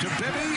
[0.00, 0.53] to Bibby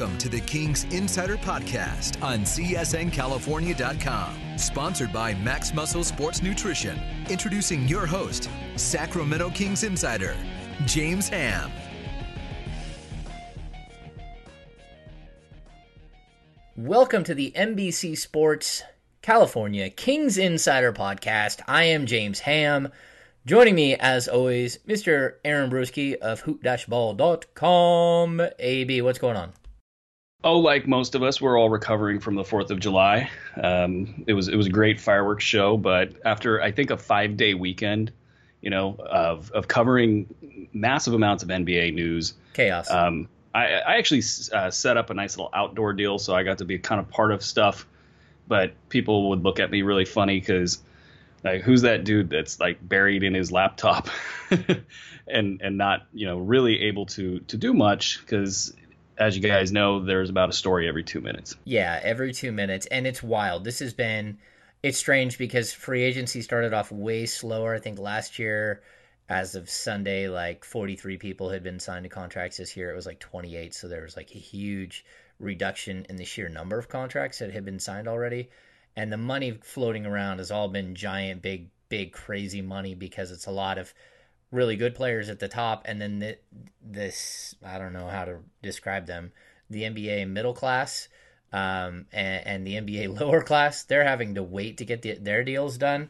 [0.00, 4.34] Welcome to the Kings Insider Podcast on CSNCalifornia.com.
[4.56, 6.98] Sponsored by Max Muscle Sports Nutrition.
[7.28, 10.34] Introducing your host, Sacramento Kings Insider,
[10.86, 11.70] James Ham.
[16.78, 18.82] Welcome to the NBC Sports
[19.20, 21.60] California Kings Insider Podcast.
[21.68, 22.88] I am James Ham.
[23.44, 25.34] Joining me, as always, Mr.
[25.44, 28.40] Aaron Bruski of hoop-ball.com.
[28.58, 29.52] AB, what's going on?
[30.42, 33.30] Oh, like most of us, we're all recovering from the Fourth of July.
[33.62, 37.36] Um, it was it was a great fireworks show, but after I think a five
[37.36, 38.10] day weekend,
[38.62, 40.34] you know, of of covering
[40.72, 42.90] massive amounts of NBA news, chaos.
[42.90, 46.58] Um, I, I actually uh, set up a nice little outdoor deal, so I got
[46.58, 47.86] to be kind of part of stuff.
[48.48, 50.80] But people would look at me really funny because,
[51.44, 54.08] like, who's that dude that's like buried in his laptop,
[55.26, 58.74] and and not you know really able to to do much because
[59.20, 61.54] as you guys know, there's about a story every two minutes.
[61.64, 63.64] Yeah, every two minutes, and it's wild.
[63.64, 64.38] This has been
[64.82, 67.74] it's strange because free agency started off way slower.
[67.74, 68.80] I think last year,
[69.28, 72.56] as of Sunday, like 43 people had been signed to contracts.
[72.56, 73.74] This year, it was like 28.
[73.74, 75.04] So there was like a huge
[75.38, 78.48] reduction in the sheer number of contracts that had been signed already,
[78.96, 83.46] and the money floating around has all been giant, big, big, crazy money because it's
[83.46, 83.92] a lot of
[84.50, 86.38] really good players at the top, and then the,
[86.82, 89.32] this I don't know how to describe them.
[89.68, 91.08] The NBA middle class
[91.52, 95.44] um, and, and, the NBA lower class, they're having to wait to get the, their
[95.44, 96.08] deals done.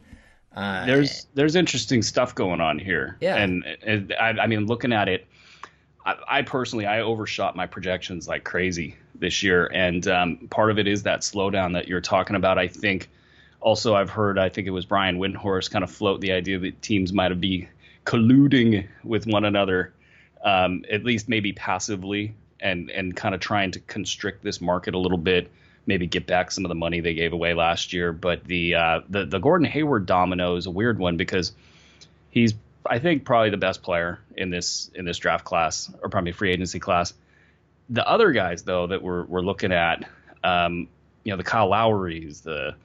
[0.55, 3.17] Uh, there's there's interesting stuff going on here.
[3.21, 5.25] Yeah, and, and I, I, mean, looking at it,
[6.05, 10.77] I, I, personally I overshot my projections like crazy this year, and um, part of
[10.77, 12.57] it is that slowdown that you're talking about.
[12.57, 13.09] I think.
[13.61, 16.81] Also, I've heard I think it was Brian Windhorst kind of float the idea that
[16.81, 17.69] teams might have be
[18.05, 19.93] colluding with one another,
[20.43, 24.99] um, at least maybe passively, and and kind of trying to constrict this market a
[24.99, 25.51] little bit.
[25.85, 28.13] Maybe get back some of the money they gave away last year.
[28.13, 31.53] But the uh, the the Gordon Hayward domino is a weird one because
[32.29, 32.53] he's
[32.85, 36.51] I think probably the best player in this in this draft class or probably free
[36.51, 37.13] agency class.
[37.89, 40.07] The other guys though that we're we're looking at,
[40.43, 40.87] um,
[41.23, 42.75] you know, the Kyle Lowrys, the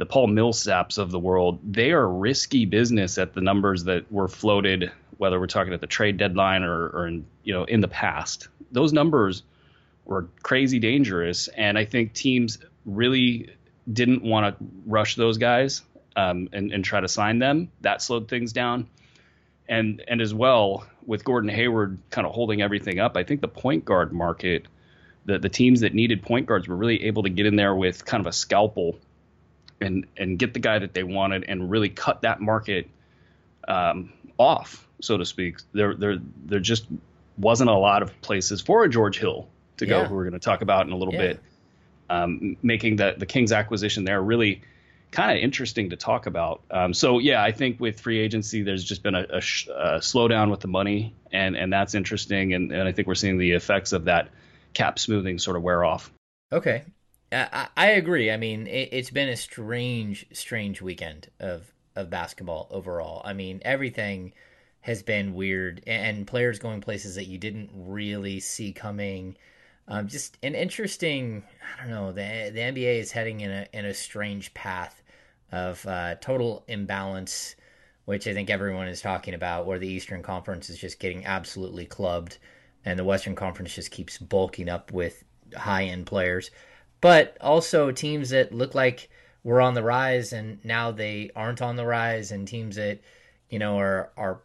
[0.00, 4.28] the Paul Millsaps of the world, they are risky business at the numbers that were
[4.28, 7.88] floated, whether we're talking at the trade deadline or, or in, you know in the
[7.88, 8.48] past.
[8.72, 9.42] Those numbers
[10.06, 12.56] were crazy dangerous, and I think teams
[12.86, 13.50] really
[13.92, 15.82] didn't want to rush those guys
[16.16, 17.70] um, and, and try to sign them.
[17.82, 18.88] That slowed things down,
[19.68, 23.18] and and as well with Gordon Hayward kind of holding everything up.
[23.18, 24.66] I think the point guard market,
[25.26, 28.06] the the teams that needed point guards were really able to get in there with
[28.06, 28.98] kind of a scalpel
[29.80, 32.88] and and get the guy that they wanted and really cut that market
[33.66, 35.58] um, off, so to speak.
[35.72, 36.86] There there there just
[37.38, 39.48] wasn't a lot of places for a George Hill
[39.78, 41.20] to go, who we're going to talk about in a little yeah.
[41.20, 41.40] bit.
[42.08, 44.62] Um, making the the Kings acquisition there really
[45.10, 46.62] kind of interesting to talk about.
[46.70, 49.98] Um, so yeah, I think with free agency, there's just been a, a, sh- a
[49.98, 53.52] slowdown with the money, and and that's interesting, and, and I think we're seeing the
[53.52, 54.30] effects of that
[54.72, 56.12] cap smoothing sort of wear off.
[56.52, 56.84] Okay,
[57.32, 58.30] I, I agree.
[58.30, 63.20] I mean, it, has been a strange, strange weekend of of basketball overall.
[63.24, 64.32] I mean, everything
[64.82, 69.36] has been weird, and players going places that you didn't really see coming.
[69.88, 71.44] Um, just an interesting.
[71.78, 72.12] I don't know.
[72.12, 75.02] The the NBA is heading in a in a strange path
[75.52, 77.54] of uh, total imbalance,
[78.06, 79.66] which I think everyone is talking about.
[79.66, 82.38] Where the Eastern Conference is just getting absolutely clubbed,
[82.84, 85.22] and the Western Conference just keeps bulking up with
[85.56, 86.50] high end players
[87.00, 89.08] but also teams that look like
[89.42, 93.00] were on the rise and now they aren't on the rise, and teams that
[93.48, 94.40] you know are are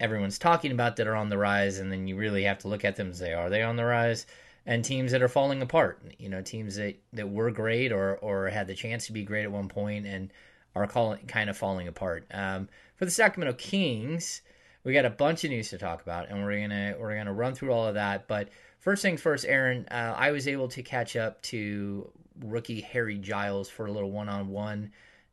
[0.00, 2.84] everyone's talking about that are on the rise, and then you really have to look
[2.84, 4.26] at them and say, are they on the rise?
[4.66, 8.48] And teams that are falling apart, you know, teams that, that were great or or
[8.48, 10.32] had the chance to be great at one point and
[10.74, 12.26] are calling, kind of falling apart.
[12.32, 14.40] Um, for the Sacramento Kings,
[14.82, 17.54] we got a bunch of news to talk about, and we're gonna we're gonna run
[17.54, 18.26] through all of that.
[18.26, 18.48] But
[18.84, 22.10] First things first, Aaron, uh, I was able to catch up to
[22.40, 24.92] rookie Harry Giles for a little one-on-one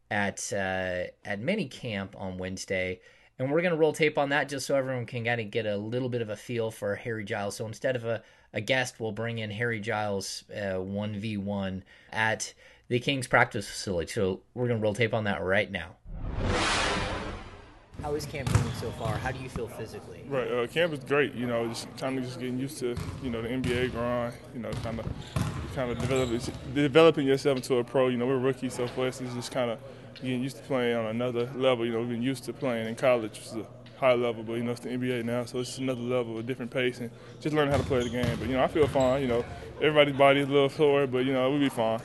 [0.10, 3.02] at uh, at mini camp on Wednesday,
[3.38, 5.76] and we're gonna roll tape on that just so everyone can kind of get a
[5.76, 7.58] little bit of a feel for Harry Giles.
[7.58, 11.84] So instead of a, a guest we'll bring in Harry Giles one v one
[12.14, 12.54] at
[12.88, 14.14] the Kings practice facility.
[14.14, 15.98] So we're gonna roll tape on that right now.
[18.02, 19.16] How is camp going so far?
[19.18, 20.24] How do you feel physically?
[20.28, 21.36] Right, uh, camp is great.
[21.36, 24.34] You know, just kind of just getting used to you know the NBA grind.
[24.56, 25.06] You know, kind of
[25.76, 26.42] kind of developing
[26.74, 28.08] developing yourself into a pro.
[28.08, 29.80] You know, we're rookies, so for us it's just kind of
[30.16, 31.86] getting used to playing on another level.
[31.86, 33.66] You know, we've been used to playing in college, which is a
[34.00, 36.72] high level, but you know it's the NBA now, so it's another level, a different
[36.72, 38.36] pace, and just learning how to play the game.
[38.40, 39.22] But you know, I feel fine.
[39.22, 39.46] You know,
[39.78, 42.02] everybody's body is a little sore, but you know we'll be fine.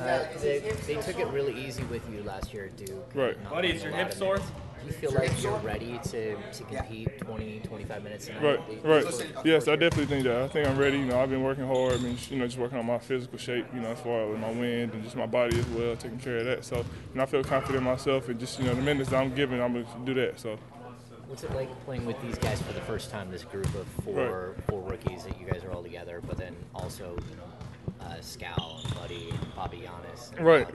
[0.00, 3.10] Uh, they, they, took it really easy with you last year at Duke.
[3.14, 3.50] Right.
[3.50, 4.40] Buddy, is your hip sore?
[4.80, 8.42] Do you feel like you're ready to, to compete 20, 25 minutes a night?
[8.42, 9.44] Right, right.
[9.44, 10.42] Yes, I definitely think that.
[10.42, 10.98] I think I'm ready.
[10.98, 11.94] You know, I've been working hard.
[11.94, 14.38] I mean, you know, just working on my physical shape, you know, as far as
[14.40, 16.64] my wind and just my body as well, taking care of that.
[16.64, 16.84] So, you
[17.14, 19.60] know, I feel confident in myself and just, you know, the minutes that I'm giving,
[19.60, 20.40] I'm going to do that.
[20.40, 20.58] So.
[21.26, 23.30] What's it like playing with these guys for the first time?
[23.30, 24.64] This group of four right.
[24.68, 28.80] four rookies that you guys are all together, but then also you know uh, Skal
[28.84, 30.36] and Buddy and Papagiannis.
[30.36, 30.66] And right.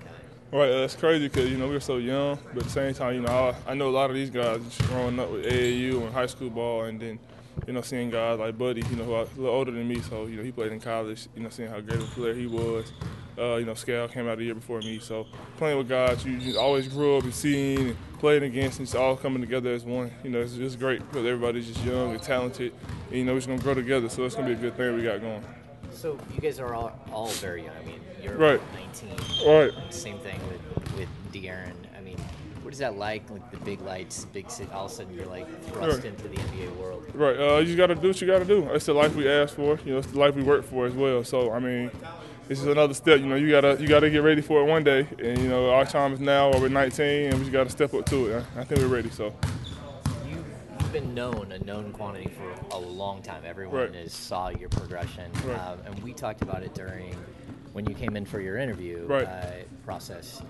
[0.51, 3.15] Right, it's crazy because you know we were so young, but at the same time,
[3.15, 6.13] you know I, I know a lot of these guys growing up with AAU and
[6.13, 7.19] high school ball, and then
[7.65, 9.99] you know seeing guys like Buddy, you know who are a little older than me,
[10.01, 12.33] so you know he played in college, you know seeing how great of a player
[12.35, 12.93] he was.
[13.37, 15.25] Uh, you know Skal came out a year before me, so
[15.57, 19.17] playing with guys you, always grew up and seen and playing against, and it's all
[19.17, 20.11] coming together as one.
[20.23, 22.71] You know it's just great because everybody's just young and talented,
[23.07, 24.95] and you know we're just gonna grow together, so it's gonna be a good thing
[24.95, 25.43] we got going.
[25.95, 27.75] So you guys are all, all very young.
[27.81, 28.61] I mean, you're right.
[29.01, 29.47] 19.
[29.47, 29.93] Right.
[29.93, 31.73] Same thing with with De'Aaron.
[31.97, 32.17] I mean,
[32.63, 33.29] what is that like?
[33.29, 34.69] Like the big lights, big city.
[34.73, 36.05] All of a sudden, you're like thrust right.
[36.05, 37.05] into the NBA world.
[37.13, 37.39] Right.
[37.39, 38.67] Uh, you just got to do what you got to do.
[38.71, 39.79] It's the life we asked for.
[39.85, 41.23] You know, it's the life we work for as well.
[41.23, 41.89] So I mean,
[42.49, 43.21] this is another step.
[43.21, 45.07] You know, you gotta you gotta get ready for it one day.
[45.17, 46.51] And you know, our time is now.
[46.59, 48.45] We're 19, and we just gotta step up to it.
[48.57, 49.09] I think we're ready.
[49.11, 49.33] So
[50.95, 53.43] been known a known quantity for a long time.
[53.45, 53.95] Everyone right.
[53.95, 55.59] has saw your progression, right.
[55.59, 57.13] um, and we talked about it during
[57.73, 59.27] when you came in for your interview right.
[59.27, 59.51] uh,
[59.83, 60.41] process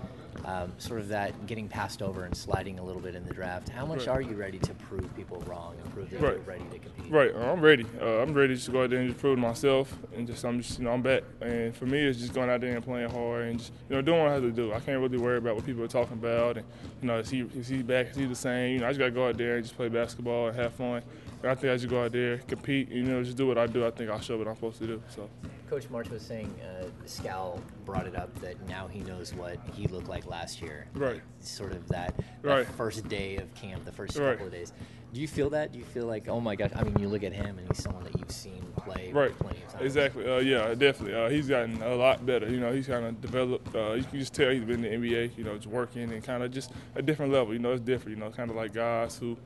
[0.44, 3.68] um, sort of that getting passed over and sliding a little bit in the draft.
[3.68, 4.16] How much right.
[4.16, 6.34] are you ready to prove people wrong and prove that right.
[6.34, 7.12] you're ready to compete?
[7.12, 7.86] Right, uh, I'm ready.
[8.00, 10.78] Uh, I'm ready to go out there and just prove myself, and just I'm just
[10.78, 11.22] you know I'm back.
[11.40, 14.02] And for me, it's just going out there and playing hard and just you know
[14.02, 14.72] doing what I have to do.
[14.72, 16.66] I can't really worry about what people are talking about, and
[17.00, 18.10] you know is he is he back?
[18.10, 18.74] Is he the same?
[18.74, 20.74] You know I just got to go out there and just play basketball and have
[20.74, 21.02] fun.
[21.44, 23.86] I think I just go out there, compete, you know, just do what I do.
[23.86, 25.02] I think I'll show what I'm supposed to do.
[25.08, 25.28] So.
[25.68, 29.86] Coach March was saying, uh, Skal brought it up that now he knows what he
[29.88, 30.86] looked like last year.
[30.94, 31.20] Right.
[31.40, 32.66] Sort of that, that right.
[32.66, 34.32] first day of camp, the first right.
[34.32, 34.72] couple of days.
[35.12, 35.72] Do you feel that?
[35.72, 36.70] Do you feel like, oh my gosh?
[36.76, 39.36] I mean, you look at him and he's someone that you've seen play right.
[39.38, 39.84] plenty of times.
[39.84, 40.30] Exactly.
[40.30, 41.14] Uh, yeah, definitely.
[41.14, 42.48] Uh, he's gotten a lot better.
[42.48, 43.74] You know, he's kind of developed.
[43.74, 45.38] Uh, you can just tell he's been in the NBA.
[45.38, 47.54] You know, just working and kind of just a different level.
[47.54, 48.18] You know, it's different.
[48.18, 49.36] You know, kind of like guys who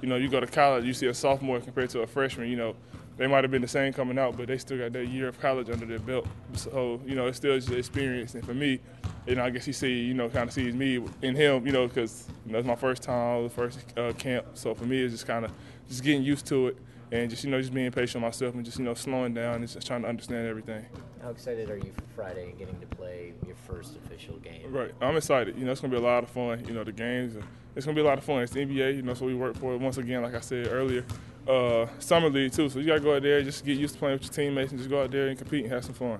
[0.00, 2.56] you know, you go to college, you see a sophomore compared to a freshman, you
[2.56, 2.74] know,
[3.18, 5.40] they might have been the same coming out, but they still got that year of
[5.40, 6.26] college under their belt.
[6.54, 8.34] So, you know, it's still just experience.
[8.34, 8.78] And for me,
[9.26, 11.72] you know, I guess he see, you know, kind of sees me in him, you
[11.72, 14.46] know, because you know, it's my first time, the first uh, camp.
[14.54, 15.52] So for me, it's just kind of
[15.88, 16.76] just getting used to it
[17.10, 19.56] and just, you know, just being patient with myself and just, you know, slowing down
[19.56, 20.86] and just trying to understand everything.
[21.20, 24.72] How excited are you for Friday and getting to play your first official game?
[24.72, 24.92] Right.
[25.00, 25.58] I'm excited.
[25.58, 26.64] You know, it's going to be a lot of fun.
[26.66, 27.34] You know, the games,
[27.78, 28.42] it's to be a lot of fun.
[28.42, 29.80] It's the NBA, you know, so we work for it.
[29.80, 31.04] Once again, like I said earlier,
[31.46, 32.68] uh, summer league too.
[32.68, 34.72] So you got to go out there, just get used to playing with your teammates
[34.72, 36.18] and just go out there and compete and have some fun.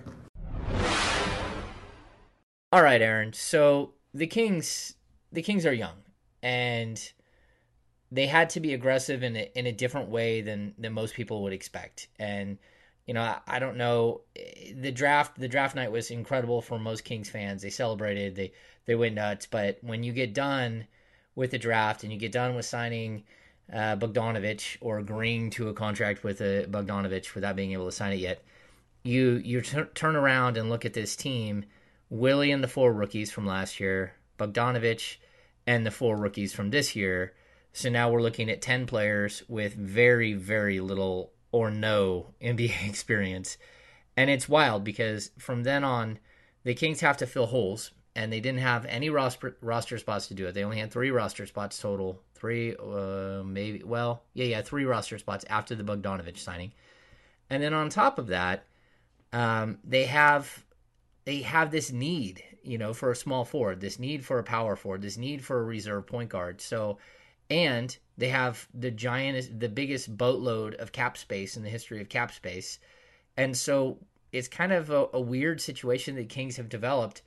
[2.70, 3.32] All right, Aaron.
[3.32, 4.94] So the Kings,
[5.32, 5.96] the Kings are young,
[6.44, 7.12] and
[8.12, 11.42] they had to be aggressive in a, in a different way than than most people
[11.42, 12.06] would expect.
[12.20, 12.56] And
[13.04, 14.20] you know, I, I, don't know.
[14.76, 17.62] The draft, the draft night was incredible for most Kings fans.
[17.62, 18.52] They celebrated, they
[18.86, 19.46] they went nuts.
[19.46, 20.86] But when you get done
[21.38, 23.24] with the draft and you get done with signing
[23.72, 27.92] uh, Bogdanovich or agreeing to a contract with a uh, Bogdanovich without being able to
[27.92, 28.42] sign it yet,
[29.02, 31.64] you you t- turn around and look at this team.
[32.10, 35.16] Willie and the four rookies from last year, Bogdanovich
[35.66, 37.34] and the four rookies from this year
[37.72, 43.56] so now we're looking at 10 players with very, very little or no NBA experience.
[44.16, 46.18] And it's wild because from then on,
[46.64, 50.34] the Kings have to fill holes, and they didn't have any roster, roster spots to
[50.34, 50.52] do it.
[50.52, 52.20] They only had three roster spots total.
[52.34, 56.72] Three, uh, maybe, well, yeah, yeah, three roster spots after the Bogdanovich signing.
[57.48, 58.64] And then on top of that,
[59.32, 60.64] um, they have
[61.26, 64.74] they have this need, you know, for a small forward, this need for a power
[64.74, 66.60] forward, this need for a reserve point guard.
[66.60, 66.98] So
[67.48, 72.08] and they have the giant, the biggest boatload of cap space in the history of
[72.08, 72.80] cap space,
[73.36, 73.98] and so
[74.32, 77.22] it's kind of a, a weird situation that Kings have developed.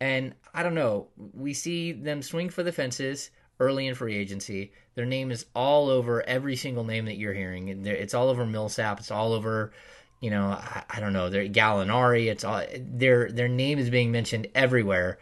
[0.00, 4.72] And I don't know, we see them swing for the fences early in free agency.
[4.94, 7.86] Their name is all over every single name that you're hearing.
[7.86, 9.00] It's all over Millsap.
[9.00, 9.72] It's all over,
[10.20, 12.26] you know, I, I don't know, they're Gallinari.
[12.26, 15.18] It's all their their name is being mentioned everywhere,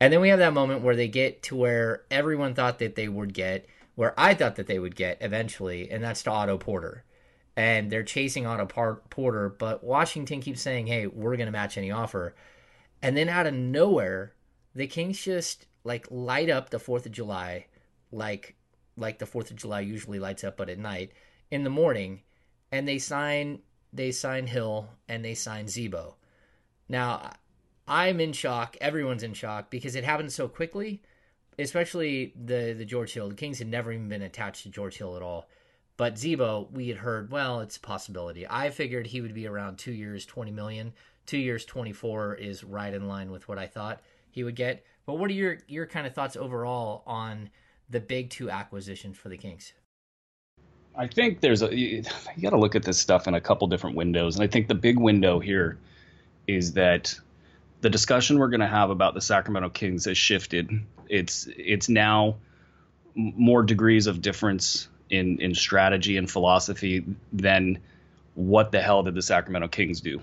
[0.00, 3.08] and then we have that moment where they get to where everyone thought that they
[3.08, 7.04] would get, where I thought that they would get eventually, and that's to Otto Porter.
[7.56, 11.90] And they're chasing Otto Porter, but Washington keeps saying, "Hey, we're going to match any
[11.90, 12.34] offer,"
[13.02, 14.34] and then out of nowhere,
[14.74, 17.66] the Kings just like light up the Fourth of July,
[18.12, 18.56] like
[18.96, 21.12] like the Fourth of July usually lights up, but at night
[21.50, 22.22] in the morning,
[22.72, 23.60] and they sign
[23.92, 26.16] they sign Hill and they sign Z-Bo.
[26.88, 27.32] Now,
[27.86, 28.76] I'm in shock.
[28.80, 31.02] Everyone's in shock because it happened so quickly,
[31.58, 33.28] especially the the George Hill.
[33.28, 35.48] The Kings had never even been attached to George Hill at all.
[35.96, 38.46] But Z-Bo, we had heard, well, it's a possibility.
[38.48, 40.92] I figured he would be around two years, 20 million.
[41.28, 44.82] Two years, 24 is right in line with what I thought he would get.
[45.04, 47.50] But what are your, your kind of thoughts overall on
[47.90, 49.74] the big two acquisitions for the Kings?
[50.96, 52.02] I think there's a you,
[52.34, 54.68] you got to look at this stuff in a couple different windows, and I think
[54.68, 55.78] the big window here
[56.46, 57.14] is that
[57.82, 60.70] the discussion we're going to have about the Sacramento Kings has shifted.
[61.10, 62.36] It's it's now
[63.14, 67.04] more degrees of difference in in strategy and philosophy
[67.34, 67.80] than
[68.34, 70.22] what the hell did the Sacramento Kings do,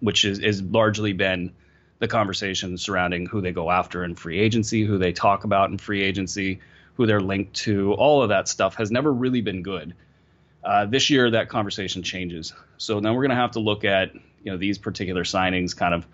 [0.00, 1.52] which is is largely been
[1.98, 5.78] the conversation surrounding who they go after in free agency, who they talk about in
[5.78, 6.60] free agency,
[6.94, 9.94] who they're linked to, all of that stuff has never really been good.
[10.62, 12.52] Uh, this year, that conversation changes.
[12.76, 14.12] So then we're going to have to look at
[14.42, 16.06] you know these particular signings, kind of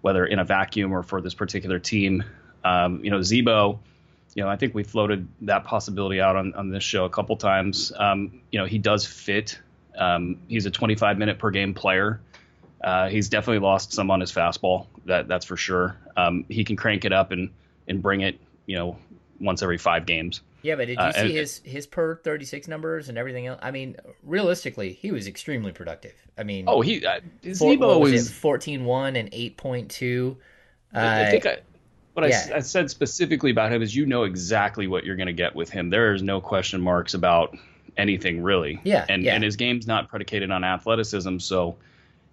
[0.00, 2.24] whether in a vacuum or for this particular team.
[2.64, 3.80] Um, you know, Z-Bo.
[4.34, 7.36] You know, I think we floated that possibility out on, on this show a couple
[7.36, 7.92] times.
[7.96, 9.58] Um, you know, he does fit.
[9.98, 12.20] Um, he's a 25 minute per game player.
[12.82, 14.86] Uh, he's definitely lost some on his fastball.
[15.06, 15.96] That that's for sure.
[16.16, 17.50] Um, he can crank it up and
[17.88, 18.38] and bring it.
[18.66, 18.96] You know,
[19.40, 20.42] once every five games.
[20.62, 23.46] Yeah, but did you uh, see and, his his per thirty six numbers and everything
[23.46, 23.58] else?
[23.62, 26.14] I mean, realistically, he was extremely productive.
[26.36, 30.36] I mean, oh, he uh, was, was 14-1 and eight point two.
[30.92, 31.58] I, I think I,
[32.14, 32.48] what yeah.
[32.52, 35.54] I, I, said specifically about him is you know exactly what you're going to get
[35.54, 35.90] with him.
[35.90, 37.56] There is no question marks about
[37.96, 38.80] anything really.
[38.84, 39.34] Yeah, and yeah.
[39.34, 41.76] and his game's not predicated on athleticism, so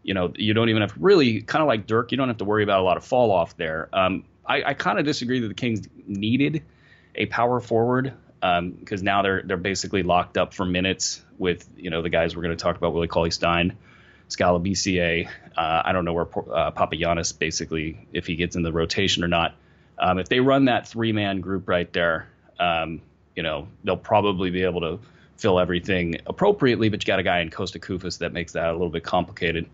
[0.04, 2.12] you know you don't even have really kind of like Dirk.
[2.12, 3.90] You don't have to worry about a lot of fall off there.
[3.94, 6.64] Um, I, I kind of disagree that the Kings needed
[7.16, 11.90] a power forward because um, now they're they're basically locked up for minutes with you
[11.90, 13.78] know the guys we're going to talk about Willie Cauley Stein,
[14.28, 15.30] Skal Labissiere.
[15.56, 16.72] Uh, I don't know where uh,
[17.40, 19.56] basically if he gets in the rotation or not.
[20.00, 23.02] Um, if they run that three man group right there, um,
[23.36, 25.00] you know they'll probably be able to
[25.38, 26.90] fill everything appropriately.
[26.90, 29.70] But you got a guy in Kosta Koufos that makes that a little bit complicated.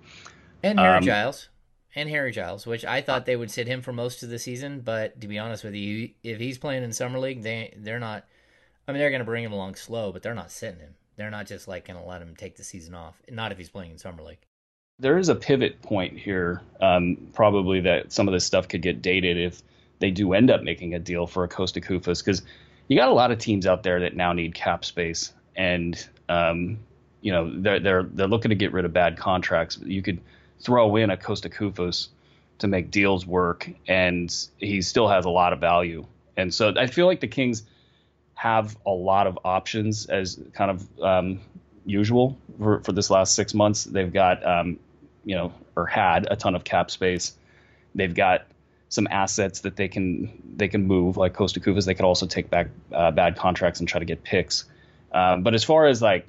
[0.62, 1.50] And Harry um, Giles
[1.96, 4.82] and Harry Giles, which I thought they would sit him for most of the season.
[4.82, 8.26] But to be honest with you, if he's playing in summer league, they they're not.
[8.88, 10.96] I mean, they're going to bring him along slow, but they're not sitting him.
[11.16, 13.22] They're not just like going to let him take the season off.
[13.30, 14.40] Not if he's playing in summer league.
[15.00, 19.02] There is a pivot point here, um, probably that some of this stuff could get
[19.02, 19.62] dated if
[20.00, 22.44] they do end up making a deal for a Kosta Koufos, because
[22.88, 26.80] you got a lot of teams out there that now need cap space, and um,
[27.22, 29.78] you know they're they're they're looking to get rid of bad contracts.
[29.84, 30.22] You could
[30.60, 32.08] throw in a Kosta Koufos
[32.60, 36.06] to make deals work, and he still has a lot of value.
[36.38, 37.64] And so I feel like the Kings
[38.36, 41.40] have a lot of options as kind of um,
[41.86, 43.84] usual for, for this last six months.
[43.84, 44.80] They've got, um,
[45.24, 47.36] you know, or had a ton of cap space.
[47.96, 48.46] They've got
[48.90, 51.86] some assets that they can they can move like Kosta Koufos.
[51.86, 54.66] They could also take back uh, bad contracts and try to get picks.
[55.14, 56.28] Um, but as far as like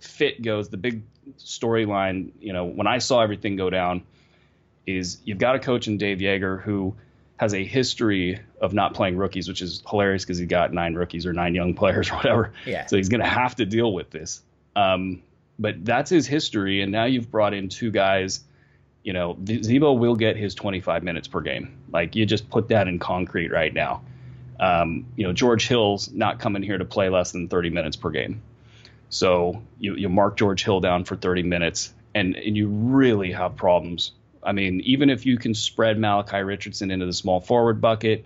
[0.00, 1.02] fit goes, the big
[1.38, 4.02] storyline, you know, when I saw everything go down,
[4.86, 6.96] is you've got a coach in Dave Joerger who
[7.36, 11.26] has a history of not playing rookies, which is hilarious because he got nine rookies
[11.26, 12.52] or nine young players or whatever.
[12.66, 12.86] Yeah.
[12.86, 14.42] So he's going to have to deal with this.
[14.76, 15.22] Um,
[15.58, 18.42] but that's his history, and now you've brought in two guys.
[19.04, 21.76] You know, Z-Bo will get his 25 minutes per game.
[21.92, 24.02] Like you just put that in concrete right now.
[24.60, 28.10] Um, you know, George Hill's not coming here to play less than 30 minutes per
[28.10, 28.42] game.
[29.08, 33.56] So you, you mark George Hill down for 30 minutes, and, and you really have
[33.56, 34.12] problems.
[34.42, 38.24] I mean, even if you can spread Malachi Richardson into the small forward bucket,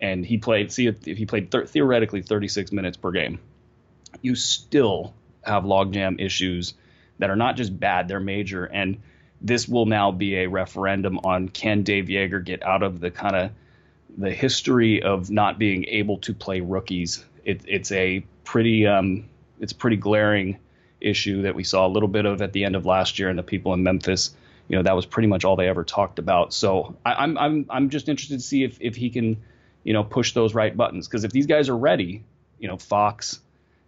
[0.00, 3.38] and he played, see if, if he played th- theoretically 36 minutes per game,
[4.22, 6.74] you still have logjam issues
[7.18, 8.64] that are not just bad, they're major.
[8.64, 9.00] And
[9.40, 13.36] this will now be a referendum on can Dave Joerger get out of the kind
[13.36, 13.50] of
[14.20, 17.24] the history of not being able to play rookies.
[17.44, 20.58] It, it's a pretty um, it's a pretty glaring
[21.00, 23.38] issue that we saw a little bit of at the end of last year, and
[23.38, 24.34] the people in Memphis,
[24.68, 26.52] you know, that was pretty much all they ever talked about.
[26.52, 29.42] So I, am I'm I'm just interested to see if if he can,
[29.84, 32.22] you know, push those right buttons because if these guys are ready,
[32.58, 33.40] you know, Fox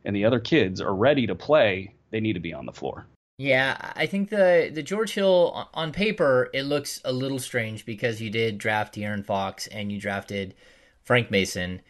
[0.05, 3.07] and the other kids are ready to play, they need to be on the floor.
[3.43, 8.21] Yeah, I think the the George Hill on paper it looks a little strange because
[8.21, 10.55] you did draft De'Aaron Fox and you drafted
[11.03, 11.81] Frank Mason,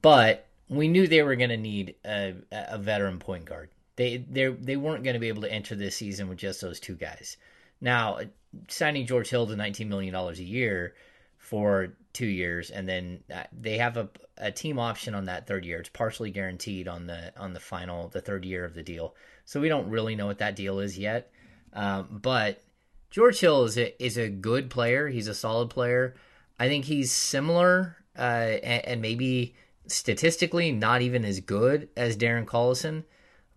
[0.00, 3.68] but we knew they were going to need a, a veteran point guard.
[3.96, 6.80] They they they weren't going to be able to enter this season with just those
[6.80, 7.36] two guys.
[7.82, 8.20] Now,
[8.68, 10.94] signing George Hill to nineteen million dollars a year
[11.36, 15.66] for two years, and then uh, they have a, a team option on that third
[15.66, 15.80] year.
[15.80, 19.14] It's partially guaranteed on the on the final the third year of the deal.
[19.48, 21.32] So we don't really know what that deal is yet.
[21.72, 22.62] Um, but
[23.10, 25.08] George Hill is a is a good player.
[25.08, 26.16] He's a solid player.
[26.60, 29.54] I think he's similar uh, and, and, maybe
[29.86, 33.04] statistically not even as good as Darren Collison,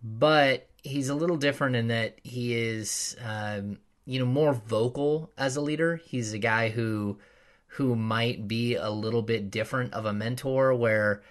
[0.02, 5.56] but he's a little different in that he is um, you know more vocal as
[5.56, 5.96] a leader.
[5.96, 7.18] He's a guy who
[7.66, 11.22] who might be a little bit different of a mentor where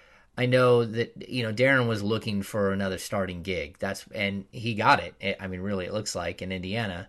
[0.41, 3.77] I know that you know Darren was looking for another starting gig.
[3.77, 5.37] That's and he got it.
[5.39, 7.07] I mean, really, it looks like in Indiana.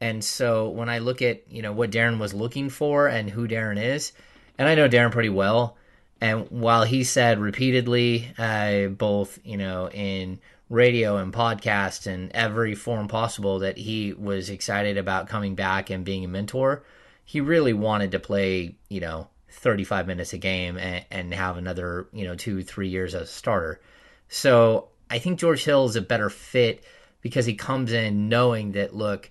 [0.00, 3.48] And so when I look at you know what Darren was looking for and who
[3.48, 4.12] Darren is,
[4.58, 5.76] and I know Darren pretty well,
[6.20, 10.38] and while he said repeatedly, uh, both you know in
[10.70, 16.04] radio and podcast and every form possible, that he was excited about coming back and
[16.04, 16.84] being a mentor,
[17.24, 22.08] he really wanted to play you know 35 minutes a game and, and have another,
[22.12, 23.80] you know, two, three years as a starter.
[24.28, 26.84] So I think George Hill is a better fit
[27.20, 29.30] because he comes in knowing that, look,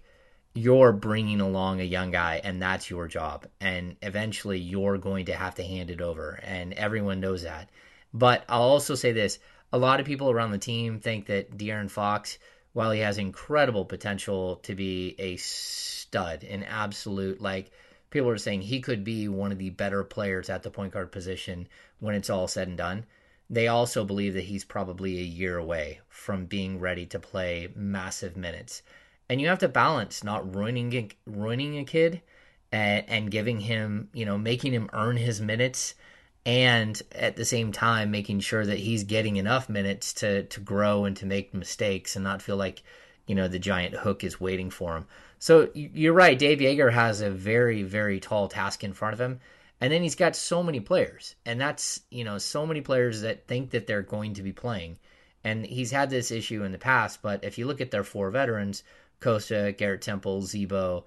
[0.54, 3.46] you're bringing along a young guy and that's your job.
[3.62, 6.40] And eventually you're going to have to hand it over.
[6.44, 7.70] And everyone knows that.
[8.14, 9.40] But I'll also say this
[9.72, 12.40] a lot of people around the team think that De'Aaron Fox,
[12.74, 17.72] while he has incredible potential to be a stud, an absolute, like,
[18.10, 21.12] people are saying he could be one of the better players at the point guard
[21.12, 21.68] position
[22.00, 23.06] when it's all said and done.
[23.50, 28.36] They also believe that he's probably a year away from being ready to play massive
[28.36, 28.82] minutes.
[29.30, 32.22] And you have to balance not ruining ruining a kid
[32.72, 35.96] and, and giving him, you know, making him earn his minutes
[36.46, 41.06] and at the same time making sure that he's getting enough minutes to to grow
[41.06, 42.84] and to make mistakes and not feel like,
[43.26, 45.06] you know, the giant hook is waiting for him.
[45.40, 46.38] So you're right.
[46.38, 49.40] Dave Joerger has a very, very tall task in front of him.
[49.80, 51.36] And then he's got so many players.
[51.46, 54.98] And that's, you know, so many players that think that they're going to be playing.
[55.44, 57.22] And he's had this issue in the past.
[57.22, 58.84] But if you look at their four veterans,
[59.22, 61.06] Kosta, Garrett Temple, Z-Bo,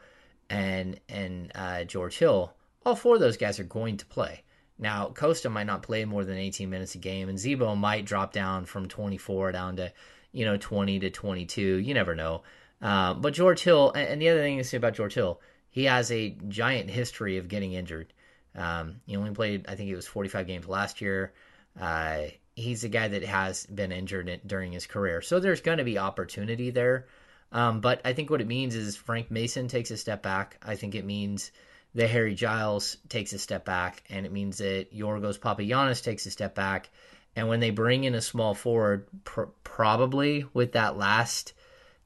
[0.48, 2.52] and and uh, George Hill,
[2.84, 4.42] all four of those guys are going to play.
[4.78, 8.32] Now, Kosta might not play more than 18 minutes a game, and Z-Bo might drop
[8.32, 9.92] down from 24 down to,
[10.32, 11.60] you know, 20 to 22.
[11.60, 12.42] You never know.
[12.80, 15.40] Uh, but George Hill, and the other thing to say about George Hill,
[15.70, 18.12] he has a giant history of getting injured.
[18.54, 21.32] Um, he only played, I think it was 45 games last year.
[21.80, 22.22] Uh,
[22.56, 25.20] he's a guy that has been injured during his career.
[25.22, 27.06] So there's going to be opportunity there.
[27.52, 30.58] Um, but I think what it means is Frank Mason takes a step back.
[30.62, 31.50] I think it means
[31.94, 36.30] that Harry Giles takes a step back, and it means that Yorgos Papagiannis takes a
[36.30, 36.90] step back.
[37.34, 41.52] And when they bring in a small forward, pr- probably with that last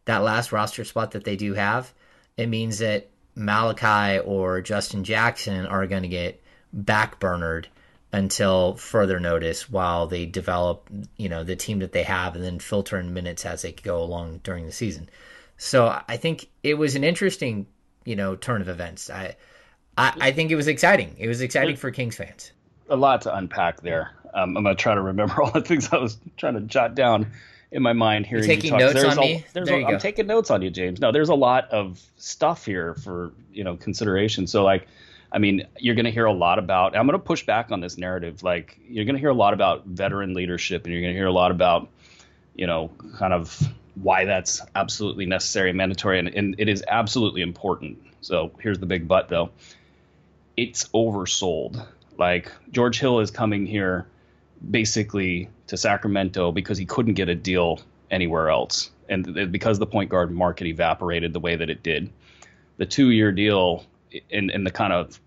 [0.04, 1.92] that last roster spot that they do have,
[2.36, 6.42] it means that Malachi or Justin Jackson are going to get
[6.76, 7.66] backburnered
[8.12, 12.58] until further notice while they develop, you know, the team that they have and then
[12.60, 15.08] filter in minutes as they go along during the season.
[15.56, 17.66] So I think it was an interesting,
[18.04, 19.10] you know, turn of events.
[19.10, 19.36] I,
[19.98, 21.16] I, I think it was exciting.
[21.18, 22.52] It was exciting for Kings fans.
[22.88, 24.12] A lot to unpack there.
[24.32, 27.32] Um, I'm gonna try to remember all the things I was trying to jot down
[27.74, 28.80] in my mind hearing You're taking you talk.
[28.80, 29.44] Notes there's on a, me?
[29.52, 31.00] There's there a, I'm taking notes on you, James.
[31.00, 34.46] No, there's a lot of stuff here for you know consideration.
[34.46, 34.86] So like,
[35.32, 36.96] I mean, you're going to hear a lot about.
[36.96, 38.44] I'm going to push back on this narrative.
[38.44, 41.26] Like, you're going to hear a lot about veteran leadership, and you're going to hear
[41.26, 41.88] a lot about,
[42.54, 43.60] you know, kind of
[43.96, 47.98] why that's absolutely necessary and mandatory, and, and it is absolutely important.
[48.20, 49.50] So here's the big but, though.
[50.56, 51.84] It's oversold.
[52.16, 54.06] Like George Hill is coming here
[54.70, 58.90] basically to Sacramento because he couldn't get a deal anywhere else.
[59.08, 62.10] And because the point guard market evaporated the way that it did,
[62.76, 63.84] the two year deal
[64.30, 65.20] and, and the kind of,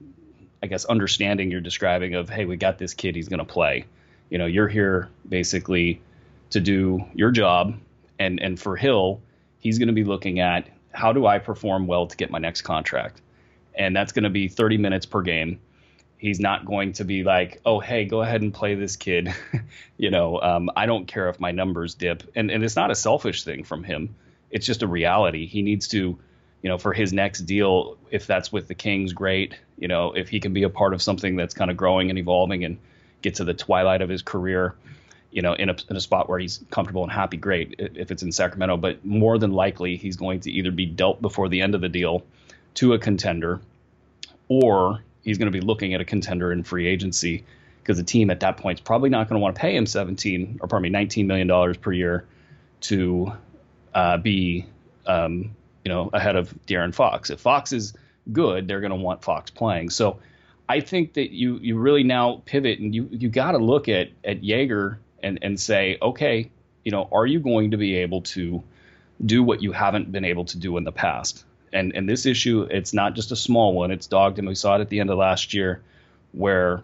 [0.63, 3.85] I guess, understanding you're describing of, hey, we got this kid, he's going to play.
[4.29, 6.01] You know, you're here basically
[6.49, 7.77] to do your job.
[8.19, 9.21] And, and for Hill,
[9.59, 12.61] he's going to be looking at how do I perform well to get my next
[12.61, 13.21] contract?
[13.75, 15.59] And that's going to be 30 minutes per game
[16.17, 19.33] he's not going to be like, oh, hey, go ahead and play this kid.
[19.97, 22.23] you know, um, I don't care if my numbers dip.
[22.35, 24.15] And, and it's not a selfish thing from him.
[24.49, 25.45] It's just a reality.
[25.45, 26.17] He needs to,
[26.61, 29.55] you know, for his next deal, if that's with the Kings, great.
[29.77, 32.17] You know, if he can be a part of something that's kind of growing and
[32.17, 32.77] evolving and
[33.21, 34.73] get to the twilight of his career,
[35.31, 38.23] you know, in a, in a spot where he's comfortable and happy, great if it's
[38.23, 38.77] in Sacramento.
[38.77, 41.89] But more than likely, he's going to either be dealt before the end of the
[41.89, 42.23] deal
[42.75, 43.59] to a contender,
[44.47, 47.43] or he's going to be looking at a contender in free agency
[47.83, 49.85] because the team at that point is probably not going to want to pay him
[49.85, 52.25] 17 or pardon me 19 million dollars per year
[52.79, 53.33] to
[53.93, 54.65] uh, be
[55.05, 57.29] um, you know ahead of De'Aaron Fox.
[57.29, 57.93] If Fox is
[58.31, 59.89] good, they're going to want Fox playing.
[59.89, 60.19] So
[60.69, 64.09] I think that you you really now pivot and you you got to look at
[64.23, 66.51] at Joerger and and say, okay,
[66.85, 68.63] you know, are you going to be able to
[69.25, 71.43] do what you haven't been able to do in the past?
[71.73, 73.91] And and this issue, it's not just a small one.
[73.91, 75.81] It's dogged, and we saw it at the end of last year,
[76.31, 76.81] where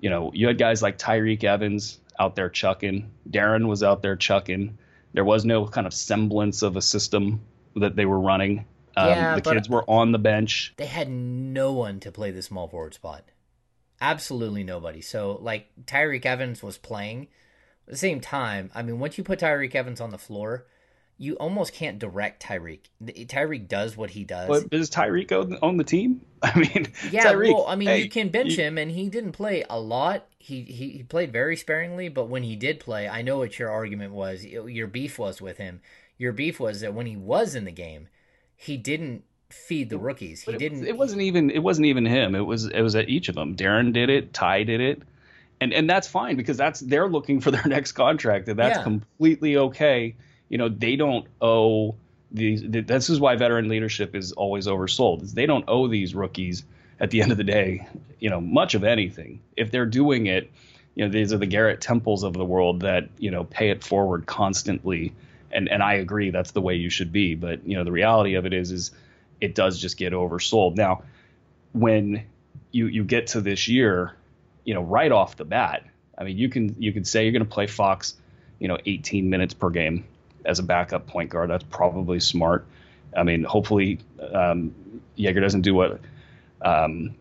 [0.00, 4.16] you know you had guys like Tyreke Evans out there chucking, darren was out there
[4.16, 4.76] chucking.
[5.12, 7.40] There was no kind of semblance of a system
[7.76, 8.64] that they were running.
[8.96, 10.74] Um, Yeah, the kids were on the bench.
[10.76, 13.24] They had no one to play the small forward spot.
[14.00, 15.00] Absolutely nobody.
[15.00, 17.28] So like Tyreke Evans was playing.
[17.86, 20.66] At the same time, I mean, once you put Tyreke Evans on the floor,
[21.20, 22.86] you almost can't direct Tyreke.
[23.04, 24.46] Tyreke does what he does.
[24.48, 26.20] But is Tyreke own, own the team?
[26.42, 29.08] I mean, Yeah, Tyreke, well, I mean, hey, you can bench you- him, and he
[29.08, 30.26] didn't play a lot.
[30.38, 33.68] He, he he played very sparingly, but when he did play, I know what your
[33.70, 34.44] argument was.
[34.44, 35.80] Your beef was with him.
[36.16, 38.08] Your beef was that when he was in the game,
[38.56, 40.42] he didn't feed the rookies.
[40.42, 40.86] He it, didn't.
[40.86, 41.50] It wasn't even.
[41.50, 42.34] It wasn't even him.
[42.36, 42.66] It was.
[42.66, 43.56] It was at each of them.
[43.56, 44.32] Darren did it.
[44.32, 45.02] Ty did it,
[45.60, 48.84] and and that's fine because that's they're looking for their next contract, and that's Yeah.
[48.84, 50.14] completely okay.
[50.48, 51.94] You know, they don't owe
[52.30, 52.62] these.
[52.64, 55.32] This is why veteran leadership is always oversold.
[55.32, 56.64] They don't owe these rookies
[57.00, 57.86] at the end of the day.
[58.18, 59.40] You know, much of anything.
[59.56, 60.50] If they're doing it,
[60.94, 63.84] you know, these are the Garrett Temples of the world that you know pay it
[63.84, 65.14] forward constantly.
[65.52, 67.34] And and I agree that's the way you should be.
[67.34, 68.90] But you know, the reality of it is is
[69.40, 70.76] it does just get oversold.
[70.76, 71.02] Now,
[71.72, 72.24] when
[72.72, 74.14] you you get to this year,
[74.64, 75.84] you know, right off the bat,
[76.16, 78.16] I mean, you can you can say you're going to play Fox,
[78.58, 80.04] you know, 18 minutes per game
[80.44, 81.50] as a backup point guard.
[81.50, 82.66] That's probably smart.
[83.16, 83.98] I mean, hopefully,
[84.32, 84.74] um,
[85.18, 86.00] Joerger doesn't do what
[86.62, 87.14] um,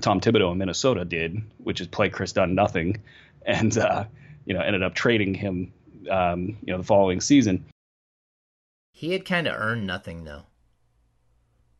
[0.00, 3.00] Tom Thibodeau in Minnesota did, which is play Kris Dunn nothing,
[3.46, 4.04] and uh,
[4.44, 5.72] you know ended up trading him,
[6.10, 7.64] um, you know, the following season.
[8.92, 10.42] he had kind of earned nothing though.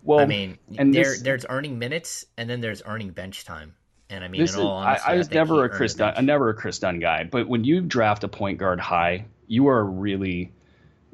[0.03, 3.75] Well, I mean, and there this- there's earning minutes, and then there's earning bench time.
[4.11, 5.95] And I mean, in is, all I, honesty, I was think he never a Kris
[5.95, 6.15] bench.
[6.15, 7.25] Dunn, I'm never a Kris Dunn guy.
[7.25, 10.52] But when you draft a point guard high, you are really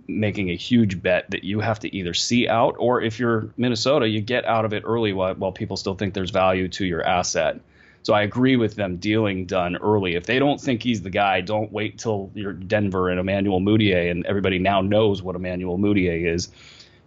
[0.06, 4.08] making a huge bet that you have to either see out, or if you're Minnesota,
[4.08, 7.06] you get out of it early while, while people still think there's value to your
[7.06, 7.60] asset.
[8.02, 10.14] So I agree with them dealing Dunn early.
[10.14, 14.10] If they don't think he's the guy, don't wait till you're Denver and Emmanuel Mudiay,
[14.10, 16.48] and everybody now knows what Emmanuel Mudiay is,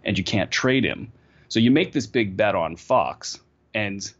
[0.04, 1.12] and you can't trade him.
[1.48, 3.40] So you make this big bet on Fox,
[3.74, 4.10] and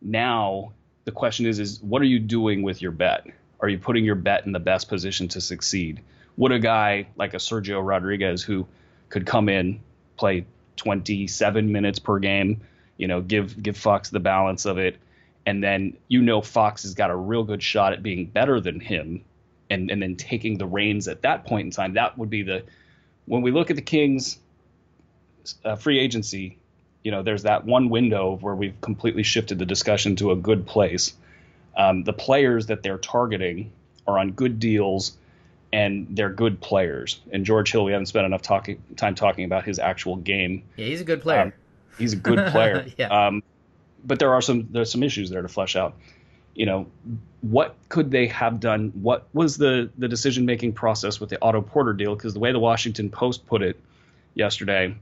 [0.00, 0.72] now
[1.04, 3.26] the question is is what are you doing with your bet?
[3.60, 6.00] Are you putting your bet in the best position to succeed?
[6.36, 8.66] Would a guy like a Sergio Rodriguez who
[9.08, 9.80] could come in,
[10.16, 12.60] play 27 minutes per game,
[12.96, 14.96] you know, give give Fox the balance of it,
[15.44, 18.80] and then you know Fox has got a real good shot at being better than
[18.80, 19.24] him,
[19.68, 21.94] and and then taking the reins at that point in time.
[21.94, 22.64] That would be the
[23.26, 24.38] when we look at the Kings
[25.64, 26.58] uh, free agency,
[27.02, 30.66] you know, there's that one window where we've completely shifted the discussion to a good
[30.66, 31.14] place.
[31.76, 33.72] Um, the players that they're targeting
[34.06, 35.16] are on good deals
[35.72, 37.20] and they're good players.
[37.32, 40.62] And George Hill, we haven't spent enough talking time talking about his actual game.
[40.76, 41.40] Yeah, he's a good player.
[41.40, 41.52] Um,
[41.98, 42.86] he's a good player.
[42.98, 43.08] Yeah.
[43.08, 43.42] um,
[44.04, 45.96] but there are some there's some issues there to flesh out.
[46.54, 46.86] You know,
[47.40, 48.92] what could they have done?
[48.94, 52.14] What was the the decision making process with the Otto Porter deal?
[52.14, 53.80] Because the way the Washington Post put it
[54.34, 54.94] yesterday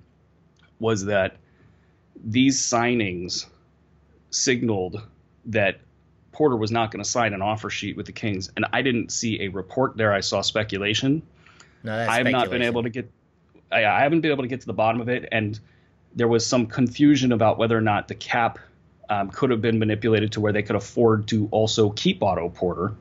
[0.79, 1.37] was that
[2.23, 3.47] these signings
[4.31, 5.03] signaled
[5.47, 5.81] that
[6.33, 9.11] Porter was not going to sign an offer sheet with the Kings, and I didn't
[9.11, 10.13] see a report there.
[10.13, 11.23] I saw speculation.
[11.83, 13.11] no, I have not been able to get.
[13.73, 15.59] I, I haven't been able to get to the bottom of it, and
[16.15, 18.59] there was some confusion about whether or not the cap
[19.09, 22.95] um, could have been manipulated to where they could afford to also keep Otto Porter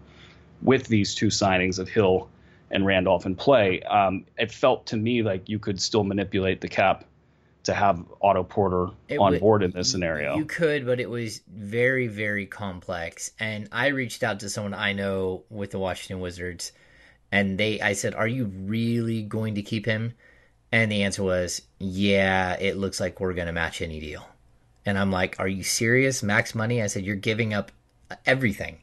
[0.62, 2.30] with these two signings of Hill
[2.72, 3.82] and Randolph in play.
[3.84, 7.06] Um, it felt to me like you could still manipulate the cap
[7.64, 10.38] to have Otto Porter It on would- board in this scenario.
[10.38, 13.32] You could, but it was very, very complex.
[13.40, 16.72] And I reached out to someone I know with the Washington Wizards,
[17.32, 20.14] and they, I said, "Are you really going to keep him?"
[20.72, 24.26] And the answer was, "Yeah, it looks like we're going to match any deal."
[24.86, 26.24] And I'm like, "Are you serious?
[26.24, 27.72] Max money?" I said, "You're giving up
[28.26, 28.78] everything."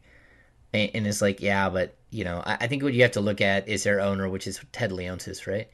[0.73, 3.21] And, and it's like, "Yeah, but you know, I, I think what you have to
[3.21, 5.69] look at is their owner, which is Ted Leonsis, right?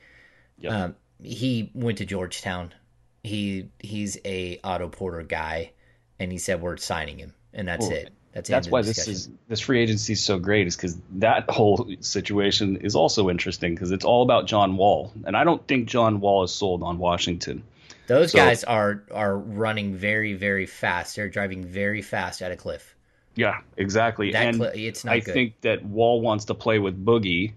[0.58, 0.72] Yep.
[0.72, 2.72] Um, he went to Georgetown.
[3.22, 5.72] He he's a Otto Porter guy,
[6.18, 8.12] and he said we're signing him, and that's Well, it.
[8.32, 11.88] That's that's why this is this free agency is so great is because that whole
[12.00, 16.20] situation is also interesting because it's all about John Wall, and I don't think John
[16.20, 17.62] Wall is sold on Washington.
[18.06, 21.14] Those so- guys are are running very very fast.
[21.16, 22.96] They're driving very fast at a cliff.
[23.34, 24.32] Yeah, exactly.
[24.32, 25.34] That and cli- it's not I good.
[25.34, 27.52] think that Wall wants to play with Boogie,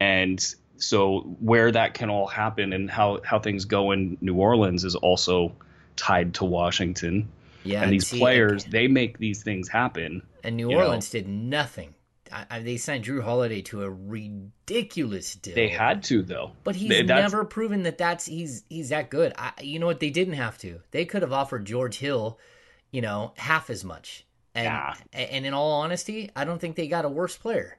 [0.00, 4.84] and so where that can all happen and how how things go in New Orleans
[4.84, 5.52] is also
[5.96, 7.30] tied to Washington.
[7.62, 10.22] Yeah, and these see, players, they make these things happen.
[10.42, 10.82] and New you know.
[10.84, 11.94] Orleans did nothing.
[12.32, 15.54] I, I, they signed Jrue Holiday to a ridiculous deal.
[15.54, 16.52] They had to though.
[16.64, 19.32] But he's They- never proven that that's he's he's that good.
[19.36, 20.00] I, you know what?
[20.00, 20.80] They didn't have to.
[20.90, 22.38] They could have offered George Hill,
[22.90, 24.24] you know, half as much.
[24.54, 24.94] And Yeah.
[25.12, 27.76] and in all honesty, I don't think they got a worse player.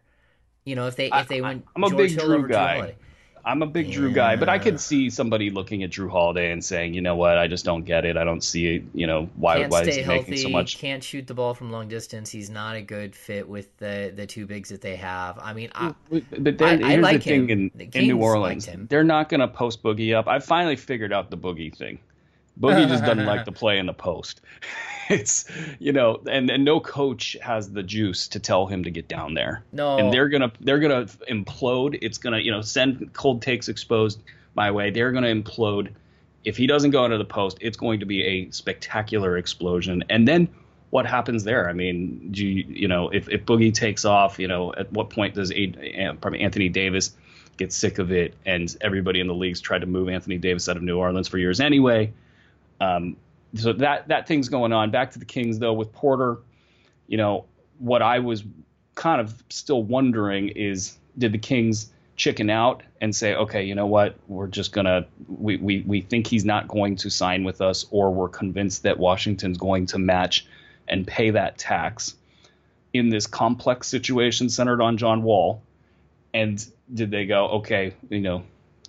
[0.65, 2.95] You know, if they if they went I'm a George big Hill Jrue guy.
[3.43, 6.63] I'm a big Jrue guy, but I could see somebody looking at Jrue Holiday and
[6.63, 8.15] saying, you know what, I just don't get it.
[8.15, 8.83] I don't see it.
[8.93, 10.31] You know, why Can't why is he healthy.
[10.31, 10.77] making so much?
[10.77, 12.29] Can't shoot the ball from long distance.
[12.29, 15.39] He's not a good fit with the the two bigs that they have.
[15.39, 17.71] I mean, I, But then I- I like the thing him.
[17.73, 20.27] in, The in New Orleans, they're not going to post Boogie up.
[20.27, 21.97] I finally figured out the Boogie thing.
[22.59, 24.41] Boogie just doesn't like to play in the post.
[25.09, 25.43] It's
[25.77, 29.33] you know, and, and no coach has the juice to tell him to get down
[29.33, 29.61] there.
[29.73, 29.97] No.
[29.97, 31.99] and they're gonna they're gonna implode.
[32.01, 34.21] It's gonna you know send cold takes exposed
[34.55, 34.89] my way.
[34.89, 35.89] They're gonna implode.
[36.45, 40.05] If he doesn't go into the post, it's going to be a spectacular explosion.
[40.09, 40.47] And then
[40.91, 41.69] what happens there?
[41.69, 45.09] I mean, do you, you know, if, if Boogie takes off, you know, at what
[45.09, 47.15] point does Anthony Davis
[47.57, 48.35] get sick of it?
[48.45, 51.37] And everybody in the leagues tried to move Anthony Davis out of New Orleans for
[51.37, 52.11] years anyway.
[52.81, 53.15] Um,
[53.55, 54.91] so that that thing's going on.
[54.91, 56.39] Back to the Kings though with Porter,
[57.07, 57.45] you know,
[57.77, 58.43] what I was
[58.95, 63.85] kind of still wondering is did the Kings chicken out and say, okay, you know
[63.85, 67.85] what, we're just gonna we, we, we think he's not going to sign with us,
[67.91, 70.45] or we're convinced that Washington's going to match
[70.87, 72.15] and pay that tax
[72.93, 75.61] in this complex situation centered on John Wall.
[76.33, 78.43] And did they go, okay, you know,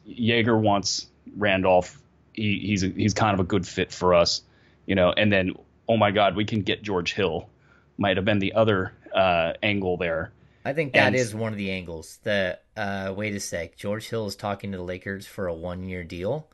[0.09, 2.01] Joerger wants Randolph.
[2.33, 4.42] He, he's a, he's kind of a good fit for us,
[4.87, 5.12] you know.
[5.12, 5.53] And then,
[5.88, 7.49] oh my God, we can get George Hill.
[7.99, 10.33] Might have been the other uh, angle there.
[10.64, 12.18] I think that And- is one of the angles.
[12.23, 15.83] The uh, wait a sec, George Hill is talking to the Lakers for a one
[15.85, 16.49] year deal.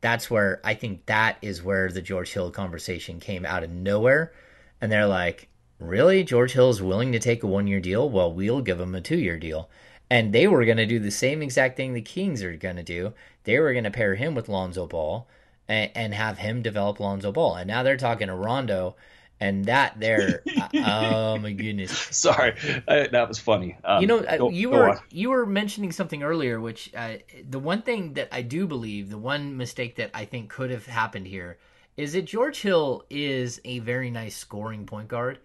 [0.00, 4.32] That's where I think that is where the George Hill conversation came out of nowhere,
[4.80, 8.08] and they're like, "Really, George Hill is willing to take a one year deal?
[8.10, 9.70] Well, we'll give him a two year deal."
[10.10, 12.82] And they were going to do the same exact thing the Kings are going to
[12.82, 13.14] do.
[13.44, 15.26] They were going to pair him with Lonzo Ball
[15.68, 17.56] and, and have him develop Lonzo Ball.
[17.56, 18.96] And now they're talking to Rondo,
[19.40, 20.42] and that there,
[20.74, 22.54] oh my goodness, Sorry,
[22.86, 23.76] uh, that was funny.
[23.84, 25.00] Um, you know, uh, go- you were on.
[25.10, 27.14] you were mentioning something earlier, which uh,
[27.48, 30.86] the one thing that I do believe, the one mistake that I think could have
[30.86, 31.58] happened here,
[31.96, 35.38] is that George Hill is a very nice scoring point guard,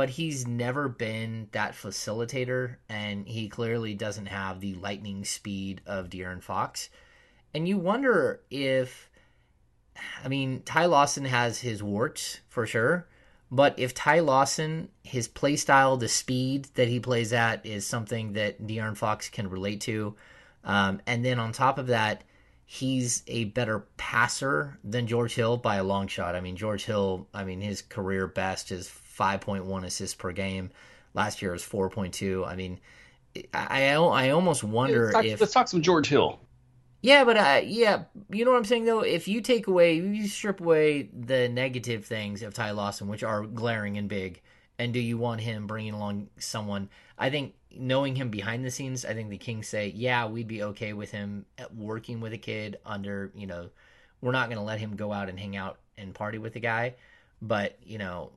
[0.00, 6.08] but he's never been that facilitator, and he clearly doesn't have the lightning speed of
[6.08, 6.88] De'Aaron Fox,
[7.52, 9.10] and you wonder if,
[10.24, 13.08] I mean, Ty Lawson has his warts for sure.
[13.50, 18.32] But if Ty Lawson, his play style, the speed that he plays at is something
[18.32, 20.16] that De'Aaron Fox can relate to.
[20.64, 22.24] Um, and then on top of that,
[22.64, 26.34] he's a better passer than George Hill by a long shot.
[26.34, 28.88] I mean, George Hill, I mean, his career best is
[29.20, 30.70] 5.1 assists per game.
[31.12, 32.46] Last year was 4.2.
[32.46, 32.80] I mean,
[33.52, 35.40] I, I, I almost wonder Let's talk, if.
[35.40, 36.40] let's talk some George Hill.
[37.02, 39.00] Yeah, but uh, yeah, you know what I'm saying though.
[39.00, 43.46] If you take away, you strip away the negative things of Ty Lawson, which are
[43.46, 44.42] glaring and big,
[44.78, 46.90] and do you want him bringing along someone?
[47.18, 50.62] I think knowing him behind the scenes, I think the Kings say, yeah, we'd be
[50.64, 53.70] okay with him working with a kid under, you know,
[54.20, 56.60] we're not going to let him go out and hang out and party with the
[56.60, 56.94] guy,
[57.40, 58.32] but you know,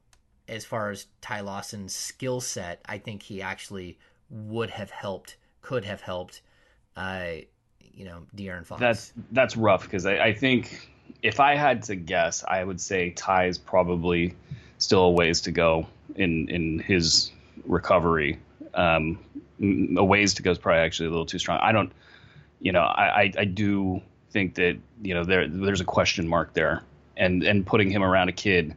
[0.48, 3.98] as far as Ty Lawson's skill set, I think he actually
[4.30, 6.42] would have helped, could have helped.
[6.96, 7.26] Uh,
[7.94, 8.80] you know, De'Aaron Fox.
[8.80, 10.90] That's that's rough because I, I think
[11.22, 14.36] if I had to guess, I would say Ty is probably
[14.78, 17.32] still a ways to go in in his
[17.66, 18.40] recovery.
[18.74, 19.20] Um,
[19.98, 21.60] a ways to go is probably actually a little too strong.
[21.62, 21.92] I don't,
[22.60, 24.02] you know, I, I, I do
[24.32, 26.84] think that you know there there's a question mark there,
[27.16, 28.76] and and putting him around a kid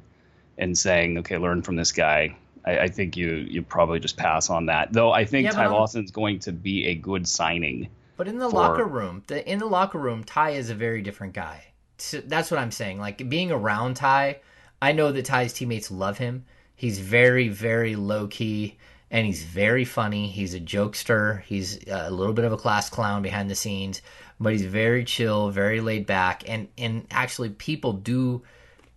[0.59, 2.37] and saying, okay, learn from this guy.
[2.65, 4.93] I, I think you you probably just pass on that.
[4.93, 7.89] Though I think Yeah, Ty Lawson's going to be a good signing.
[8.17, 11.03] But in the for- locker room, the, in the locker room, Ty is a very
[11.03, 11.65] different guy.
[11.99, 12.99] So that's what I'm saying.
[12.99, 14.41] Like being around Ty,
[14.81, 16.45] I know that Ty's teammates love him.
[16.75, 18.77] He's very, very low key,
[19.11, 20.29] and he's very funny.
[20.29, 21.43] He's a jokester.
[21.43, 24.03] He's a little bit of a class clown behind the scenes,
[24.39, 28.43] but he's very chill, very laid back, and and actually people do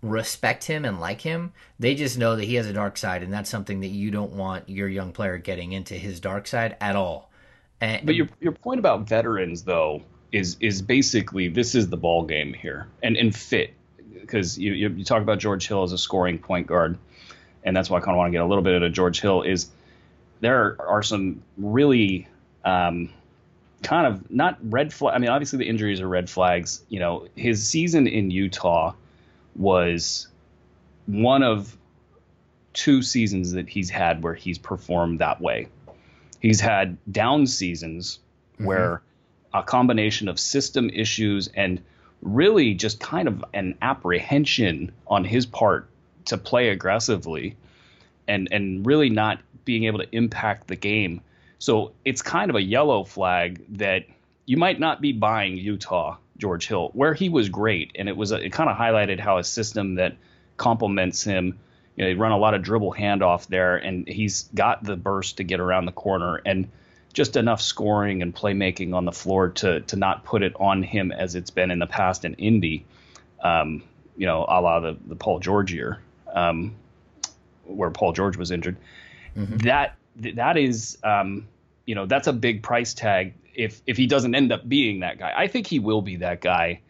[0.01, 1.51] respect him and like him.
[1.79, 4.31] They just know that he has a dark side, and that's something that you don't
[4.33, 7.29] want your young player getting into his dark side at all.
[7.81, 12.23] And, But your your point about veterans though is is basically this is the ball
[12.23, 13.73] game here and and fit
[14.19, 16.97] because you, you you talk about George Hill as a scoring point guard,
[17.63, 19.41] and that's why I kind of want to get a little bit into George Hill
[19.43, 19.69] is
[20.41, 22.27] there are some really
[22.63, 23.09] um,
[23.83, 25.15] kind of not red flag.
[25.15, 26.83] I mean, obviously the injuries are red flags.
[26.89, 28.93] You know, his season in Utah
[29.59, 30.29] was
[31.05, 31.77] one of
[32.73, 35.67] two seasons that he's had where he's performed that way.
[36.39, 38.19] He's had down seasons
[38.55, 38.65] mm-hmm.
[38.65, 39.01] where
[39.53, 41.81] a combination of system issues and
[42.21, 45.89] really just kind of an apprehension on his part
[46.25, 47.55] to play aggressively
[48.27, 51.21] and and really not being able to impact the game.
[51.57, 54.05] So it's kind of a yellow flag that
[54.45, 58.31] you might not be buying Utah George Hill, where he was great, and it was
[58.31, 60.15] a, it kind of highlighted how a system that
[60.57, 61.59] complements him.
[61.95, 65.37] You know, they run a lot of dribble handoff there, and he's got the burst
[65.37, 66.69] to get around the corner and
[67.13, 71.11] just enough scoring and playmaking on the floor to to not put it on him
[71.11, 72.85] as it's been in the past in Indy.
[73.43, 73.83] Um,
[74.15, 75.99] you know, a la the, the Paul George year,
[76.33, 76.75] um,
[77.65, 78.77] where Paul George was injured.
[79.63, 81.47] That that is, um,
[81.89, 85.17] you know, that's a big price tag if if he doesn't end up being that
[85.17, 85.33] guy.
[85.35, 86.81] I think he will be that guy,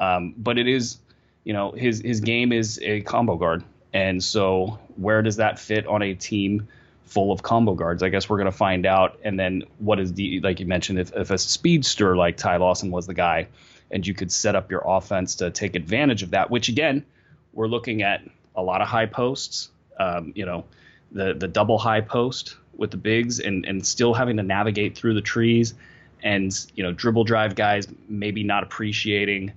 [0.00, 0.98] um, but it is,
[1.44, 5.86] you know, his his game is a combo guard, and so where does that fit
[5.86, 6.66] on a team
[7.04, 8.02] full of combo guards?
[8.02, 9.16] I guess we're gonna find out.
[9.22, 12.90] And then what is the like you mentioned, if if a speedster like Ty Lawson
[12.90, 13.46] was the guy,
[13.92, 17.04] and you could set up your offense to take advantage of that, which again,
[17.52, 18.22] we're looking at
[18.56, 19.70] a lot of high posts.
[20.00, 20.64] Um, you know,
[21.12, 25.14] the the double high post with the bigs and and still having to navigate through
[25.14, 25.74] the trees
[26.22, 29.52] and you know dribble drive guys maybe not appreciating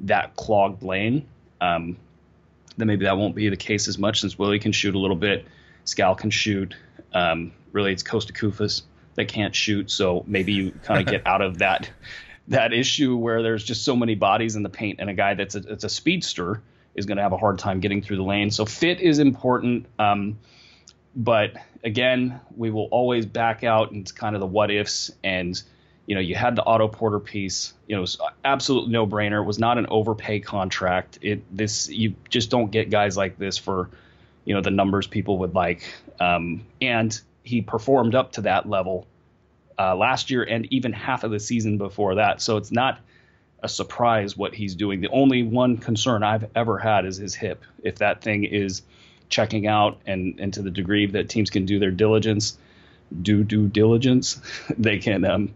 [0.00, 1.26] that clogged lane
[1.60, 1.96] um,
[2.76, 5.16] then maybe that won't be the case as much since Willie can shoot a little
[5.16, 5.46] bit
[5.84, 6.74] Skal can shoot
[7.12, 8.82] um, really it's Kosta Koufos
[9.14, 11.90] that can't shoot so maybe you kind of get out of that
[12.48, 15.54] that issue where there's just so many bodies in the paint and a guy that's
[15.54, 16.62] a, that's a speedster
[16.94, 18.50] is going to have a hard time getting through the lane.
[18.50, 20.38] So fit is important um,
[21.14, 25.10] but again, we will always back out into kind of the what ifs.
[25.24, 25.60] And,
[26.06, 29.42] you know, you had the Otto Porter piece, you know, it was absolute no brainer.
[29.42, 31.18] It was not an overpay contract.
[31.22, 33.90] It, this, you just don't get guys like this for,
[34.44, 35.82] you know, the numbers people would like.
[36.20, 39.06] Um, and he performed up to that level
[39.78, 42.42] uh, last year and even half of the season before that.
[42.42, 43.00] So it's not
[43.62, 45.00] a surprise what he's doing.
[45.00, 47.64] The only one concern I've ever had is his hip.
[47.82, 48.82] If that thing is,
[49.30, 52.58] checking out and, and to the degree that teams can do their diligence,
[53.22, 54.40] do due diligence,
[54.78, 55.54] they can, um,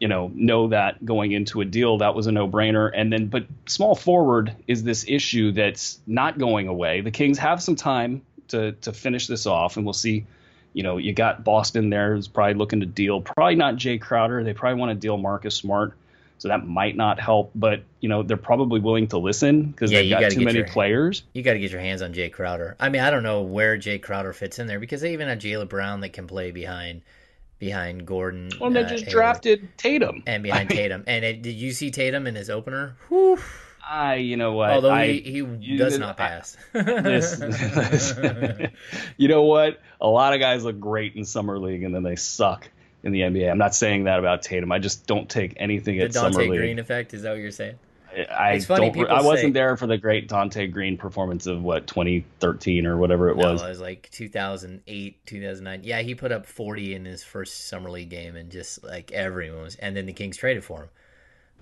[0.00, 2.90] you know, know that going into a deal that was a no brainer.
[2.92, 7.02] And then, but small forward is this issue that's not going away.
[7.02, 10.26] The Kings have some time to to finish this off, and we'll see.
[10.72, 13.20] You know, you got Boston there who's probably looking to deal.
[13.20, 14.44] Probably not Jay Crowder.
[14.44, 15.94] They probably want to deal Marcus Smart.
[16.40, 20.00] So that might not help, but you know they're probably willing to listen because Yeah,
[20.00, 21.22] they've got too many your- players.
[21.34, 22.76] You got to get your hands on Jay Crowder.
[22.80, 25.38] I mean, I don't know where Jay Crowder fits in there because they even have
[25.38, 27.02] Jaylen Brown that can play behind
[27.58, 28.50] behind Gordon.
[28.58, 30.22] Well, they uh, just Hayward, drafted Tatum.
[30.26, 31.04] and behind Tatum.
[31.06, 32.96] And it, did you see Tatum in his opener?
[33.10, 33.38] Whew.
[33.86, 34.70] I, you know what?
[34.70, 36.56] Although I, he, he you- does not I- pass.
[36.72, 38.14] this, this-
[39.18, 39.80] you know what?
[40.00, 42.66] A lot of guys look great in summer league and then they suck
[43.02, 43.50] in the NBA.
[43.50, 44.70] I'm not saying that about Tatum.
[44.72, 46.58] I just don't take anything the at summer Dante league.
[46.60, 47.78] Green effect is that what you're saying?
[48.28, 49.08] I It's funny, don't.
[49.08, 53.30] I wasn't say- there for the great Donté Greene performance of what 2013 or whatever
[53.30, 53.62] it No, was.
[53.62, 55.82] it was like 2008, 2009.
[55.84, 59.62] Yeah, he put up 40 in his first summer league game, and just like everyone
[59.62, 59.76] was.
[59.76, 60.88] And then the Kings traded for him.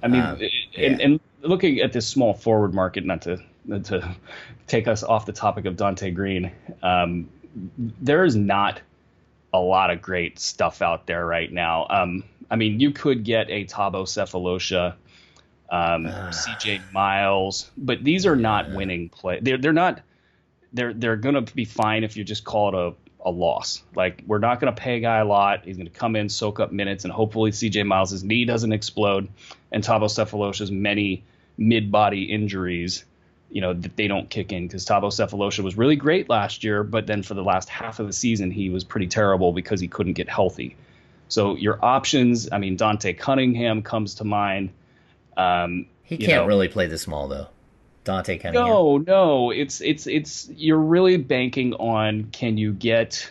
[0.02, 0.96] I mean, Um, and, yeah.
[1.04, 4.16] and looking at this small forward market, not to not to
[4.66, 6.50] take us off the topic of Donté Greene,
[6.82, 7.28] um,
[8.00, 8.80] there is not
[9.52, 11.86] a lot of great stuff out there right now.
[11.88, 14.92] Um, I mean, you could get a Thabo Sefolosha,
[15.70, 16.30] um, Ah.
[16.30, 19.38] CJ Miles, but these are not winning play.
[19.40, 20.00] They're they're not.
[20.72, 22.94] They're they're gonna be fine if you just call it a
[23.26, 23.82] a loss.
[23.96, 25.64] Like we're not going to pay a guy a lot.
[25.64, 29.28] He's going to come in, soak up minutes, and hopefully CJ Miles' knee doesn't explode,
[29.72, 31.24] and Thabo Sefolosha's many
[31.56, 33.04] mid-body injuries,
[33.50, 36.84] you know, that they don't kick in because Thabo Sefolosha was really great last year,
[36.84, 39.88] but then for the last half of the season he was pretty terrible because he
[39.88, 40.76] couldn't get healthy.
[41.28, 44.70] So your options, I mean, Dante Cunningham comes to mind.
[45.36, 47.48] Um, He can't know, really play the small though.
[48.04, 48.66] Dante Cunningham.
[48.66, 53.30] no, no, it's it's it's you're really banking on can you get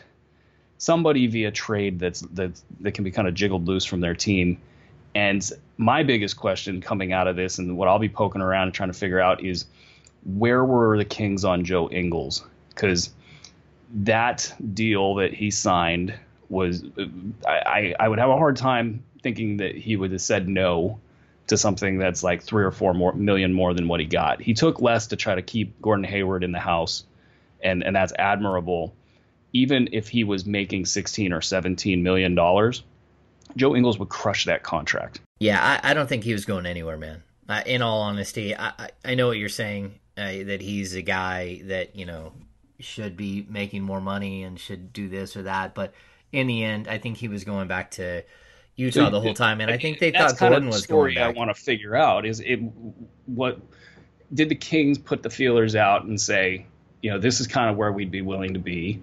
[0.78, 2.52] somebody via trade that's that
[2.82, 4.60] that can be kind of jiggled loose from their team.
[5.16, 5.48] And
[5.78, 8.90] my biggest question coming out of this and what I'll be poking around and trying
[8.92, 9.66] to figure out is
[10.28, 12.46] where were the Kings on Joe Ingles?
[12.70, 13.10] Because
[13.94, 16.14] that deal that he signed
[16.50, 16.84] was,
[17.48, 21.00] I, I would have a hard time thinking that he would have said no
[21.48, 24.42] to something that's like three or four more million more than what he got.
[24.42, 27.06] He took less to try to keep Gordon Hayward in the house,
[27.64, 28.94] and and that's admirable.
[29.54, 32.84] Even if he was making 16 or 17 million dollars,
[33.56, 35.22] Joe Ingles would crush that contract.
[35.40, 37.24] Yeah, I, I don't think he was going anywhere, man.
[37.66, 41.96] In all honesty, I, I know what you're saying uh, that he's a guy that
[41.96, 42.34] you know
[42.80, 45.94] should be making more money and should do this or that, but
[46.32, 48.24] in the end, I think he was going back to
[48.76, 51.36] Utah so, the whole time, and I think they thought Gordon was story going back.
[51.36, 52.60] I want to figure out is it
[53.26, 53.60] what
[54.34, 56.66] did the Kings put the feelers out and say,
[57.02, 59.02] you know, this is kind of where we'd be willing to be,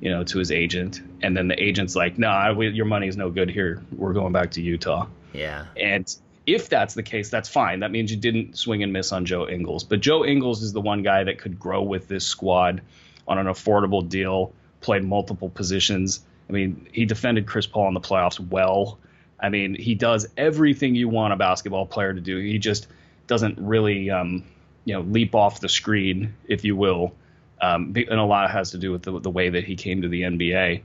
[0.00, 3.16] you know, to his agent, and then the agent's like, no, nah, your money is
[3.16, 3.82] no good here.
[3.96, 5.06] We're going back to Utah.
[5.32, 6.14] Yeah, and
[6.46, 7.80] if that's the case, that's fine.
[7.80, 9.84] That means you didn't swing and miss on Joe Ingles.
[9.84, 12.82] But Joe Ingles is the one guy that could grow with this squad
[13.26, 16.20] on an affordable deal, played multiple positions.
[16.48, 18.98] I mean, he defended Chris Paul in the playoffs well.
[19.40, 22.38] I mean, he does everything you want a basketball player to do.
[22.38, 22.86] He just
[23.26, 24.44] doesn't really, um,
[24.84, 27.14] you know, leap off the screen, if you will.
[27.60, 30.08] Um, and a lot has to do with the, the way that he came to
[30.08, 30.82] the NBA.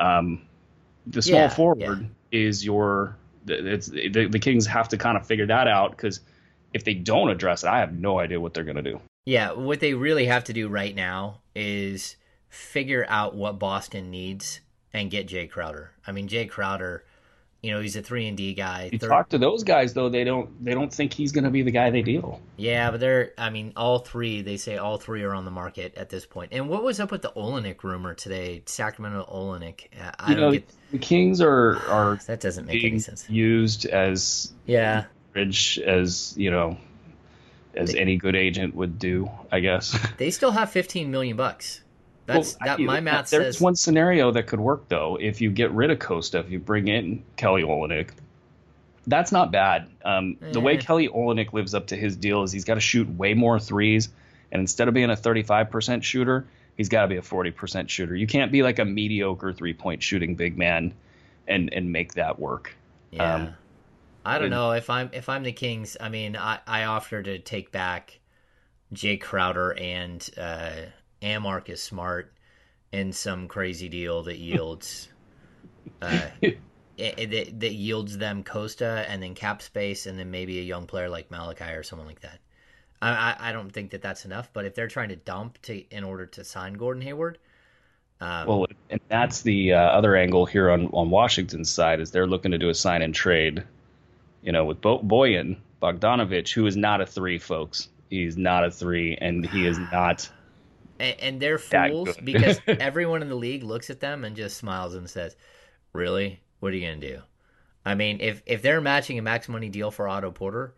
[0.00, 0.42] Um,
[1.06, 2.38] the small yeah, forward yeah.
[2.38, 3.16] is your.
[3.46, 6.20] It's the, the Kings have to kind of figure that out because
[6.74, 9.00] if they don't address it, I have no idea what they're going to do.
[9.24, 12.16] Yeah, what they really have to do right now is
[12.48, 14.60] figure out what Boston needs
[14.92, 15.92] and get Jay Crowder.
[16.06, 17.04] I mean, Jay Crowder
[17.66, 18.90] you know, he's a three and D guy.
[18.92, 19.08] You Third...
[19.08, 21.72] talk to those guys though; they don't they don't think he's going to be the
[21.72, 22.40] guy they deal.
[22.56, 24.40] Yeah, but they're I mean, all three.
[24.40, 26.52] They say all three are on the market at this point.
[26.52, 28.62] And what was up with the Olynyk rumor today?
[28.66, 29.88] Sacramento Olynyk.
[30.20, 30.64] I you know, get...
[30.92, 33.28] the Kings are are that doesn't make any sense.
[33.28, 36.76] Used as yeah, bridge as you know,
[37.74, 37.98] as they...
[37.98, 39.98] any good agent would do, I guess.
[40.18, 41.82] They still have fifteen million bucks.
[42.26, 42.82] That's well, that.
[42.82, 43.60] my math there's says.
[43.60, 45.16] one scenario that could work though.
[45.20, 48.10] If you get rid of Kosta, if you bring in Kelly Olynyk,
[49.06, 49.88] that's not bad.
[50.04, 50.52] Um, eh.
[50.52, 50.80] The way eh.
[50.80, 54.08] Kelly Olynyk lives up to his deal is he's got to shoot way more threes,
[54.50, 56.46] and instead of being a 35% shooter,
[56.76, 58.16] he's got to be a 40% shooter.
[58.16, 60.94] You can't be like a mediocre three point shooting big man
[61.46, 62.76] and and make that work.
[63.12, 63.34] Yeah.
[63.34, 63.54] Um,
[64.24, 65.96] I don't know if I'm if I'm the Kings.
[66.00, 68.18] I mean, I I offer to take back
[68.92, 70.72] Jay Crowder and uh,
[71.26, 72.32] and is Smart
[72.92, 75.08] in some crazy deal that yields
[76.02, 76.58] uh, it,
[76.96, 81.08] it, that yields them Kosta and then cap space and then maybe a young player
[81.08, 82.38] like Malachi or someone like that.
[83.02, 85.82] I, I, I don't think that that's enough, but if they're trying to dump to
[85.94, 87.38] in order to sign Gordon Hayward,
[88.20, 92.26] um, well, and that's the uh, other angle here on on Washington's side is they're
[92.26, 93.62] looking to do a sign and trade,
[94.42, 97.90] you know, with Bo- Bojan Bogdanovic, who is not a three, folks.
[98.08, 100.30] He's not a three, and he is not
[100.98, 104.94] and, and they're fools because everyone in the league looks at them and just smiles
[104.94, 105.36] and says,
[105.92, 106.40] "Really?
[106.60, 107.22] What are you gonna do?"
[107.84, 110.74] I mean, if if they're matching a max money deal for Otto Porter,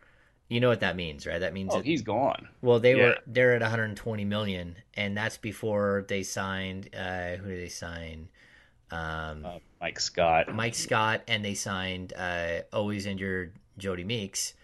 [0.48, 1.38] you know what that means, right?
[1.38, 2.48] That means oh, that, he's gone.
[2.62, 3.02] Well, they yeah.
[3.02, 6.90] were they're at 120 million, and that's before they signed.
[6.94, 8.28] Uh, who did they sign?
[8.90, 10.54] Um, uh, Mike Scott.
[10.54, 14.54] Mike Scott, and they signed uh, always injured Jodie Meeks.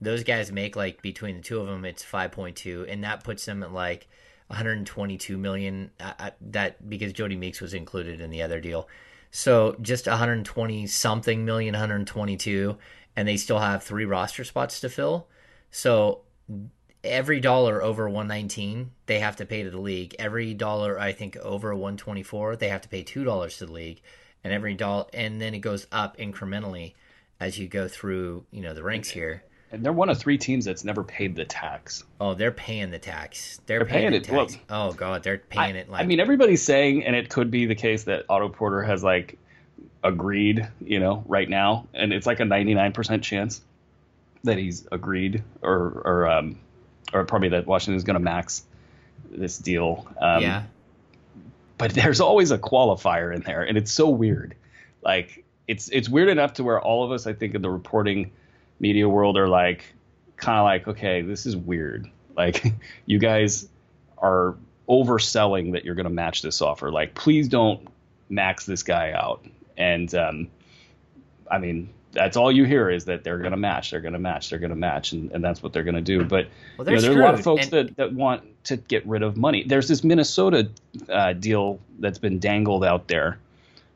[0.00, 3.62] Those guys make like between the two of them, it's 5.2, and that puts them
[3.62, 4.08] at like
[4.54, 8.88] 122 million uh, uh, that because Jodie Meeks was included in the other deal.
[9.30, 12.78] So just 120 something million, 122,
[13.16, 15.26] and they still have three roster spots to fill.
[15.70, 16.20] So
[17.02, 20.14] every dollar over 119 they have to pay to the league.
[20.18, 24.00] Every dollar I think over 124 they have to pay two dollars to the league,
[24.42, 26.94] and every dollar and then it goes up incrementally
[27.40, 29.42] as you go through you know the ranks here.
[29.74, 32.04] And they're one of three teams that's never paid the tax.
[32.20, 33.60] Oh, they're paying the tax.
[33.66, 34.30] They're, they're paying, paying it.
[34.30, 35.90] Well, oh god, they're paying I, it.
[35.90, 39.02] Like I mean, everybody's saying, and it could be the case that Otto Porter has
[39.02, 39.36] like
[40.04, 43.62] agreed, you know, right now, and it's like a ninety nine percent chance
[44.44, 46.56] that he's agreed, or or um,
[47.12, 48.64] or probably that Washington is going to max
[49.28, 50.06] this deal.
[50.20, 50.62] Um, yeah.
[51.78, 54.54] But there's always a qualifier in there, and it's so weird.
[55.02, 58.30] Like it's it's weird enough to where all of us, I think, in the reporting
[58.80, 59.84] media world are like
[60.36, 62.10] kind of like, okay, this is weird.
[62.36, 62.64] Like
[63.06, 63.68] you guys
[64.18, 64.56] are
[64.88, 66.90] overselling that you're going to match this offer.
[66.90, 67.86] Like, please don't
[68.28, 69.46] max this guy out.
[69.76, 70.48] And um,
[71.48, 74.18] I mean, that's all you hear is that they're going to match, they're going to
[74.18, 76.24] match, they're going to match, and, and that's what they're going to do.
[76.24, 77.72] But well, you know, there's a lot of folks and...
[77.72, 79.64] that, that want to get rid of money.
[79.64, 80.68] There's this Minnesota
[81.08, 83.38] uh, deal that's been dangled out there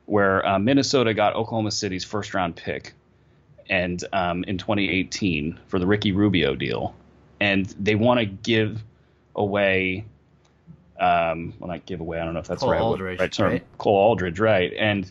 [0.06, 2.92] where uh, Minnesota got Oklahoma City's first round pick
[3.68, 6.94] and um, in 2018 for the Ricky Rubio deal,
[7.40, 8.82] and they want to give
[9.34, 10.04] away.
[11.00, 12.20] Um, well, not give away.
[12.20, 13.52] I don't know if that's Cole right, Aldrich, right term.
[13.52, 13.64] right?
[13.78, 14.72] Cole Aldrich, right?
[14.76, 15.10] And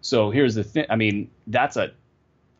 [0.00, 0.86] so here's the thing.
[0.88, 1.92] I mean, that's a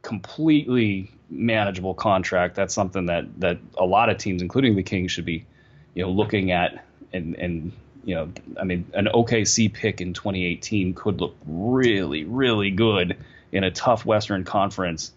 [0.03, 2.55] completely manageable contract.
[2.55, 5.47] That's something that that a lot of teams, including the Kings, should be,
[5.95, 6.85] you know, looking at.
[7.13, 7.73] And and
[8.05, 13.17] you know, I mean, an OKC pick in 2018 could look really, really good
[13.53, 15.13] in a tough Western Conference.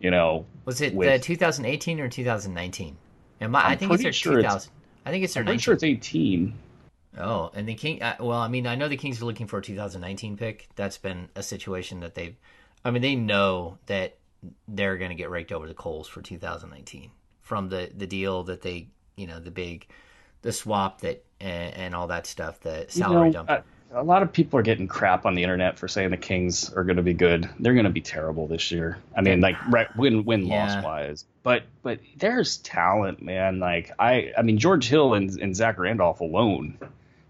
[0.00, 2.96] You know, Was it with- uh, 2018 or 2019?
[3.40, 4.72] Am I, I think it's their sure it's- 2000.
[5.04, 5.60] I think it's their I'm pretty 19.
[5.62, 6.54] sure it's 18.
[7.18, 8.02] Oh, and the King.
[8.02, 10.68] Uh, well, I mean, I know the Kings are looking for a 2019 pick.
[10.76, 12.36] That's been a situation that they've.
[12.84, 14.16] I mean, they know that
[14.68, 18.60] they're going to get raked over the coals for 2019 from the the deal that
[18.62, 19.86] they, you know, the big,
[20.42, 23.50] the swap that and, and all that stuff, the You salary know, dump.
[23.50, 26.72] a, a lot of people are getting crap on the internet for saying the Kings
[26.74, 27.48] are going to be good.
[27.58, 28.98] They're going to be terrible this year.
[29.16, 30.74] I mean, like right, win win Yeah.
[30.76, 33.58] loss wise, but but there's talent, man.
[33.60, 36.78] Like I I mean George Hill and, and Zach Randolph alone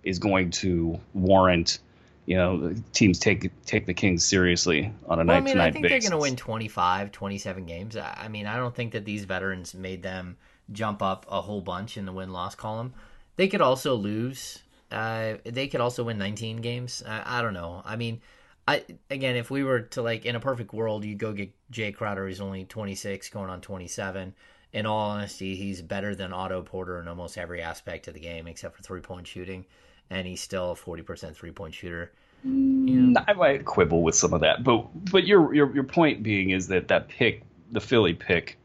[0.02, 1.78] is going to warrant.
[2.24, 5.70] You know, teams take take the Kings seriously on a Well, I night mean, I
[5.70, 6.04] think basis.
[6.04, 7.96] they're going to win 25, 27 games.
[7.96, 10.36] I I mean, I don't think that these veterans made them
[10.72, 12.94] jump up a whole bunch in the win loss column.
[13.36, 14.62] They could also lose.
[14.90, 17.02] Uh, they could also win 19 games.
[17.06, 17.82] I, I don't know.
[17.84, 18.20] I mean,
[18.68, 21.92] I again, if we were to like in a perfect world, you go get Jay
[21.92, 24.34] Crowder, who's only 26, going on 27.
[24.72, 28.46] In all honesty, he's better than Otto Porter in almost every aspect of the game
[28.46, 29.64] except for three point shooting,
[30.10, 32.12] and he's still a 40% three point shooter.
[32.44, 36.22] You know, I might quibble with some of that, but but your your your point
[36.22, 38.58] being is that that pick, the Philly pick,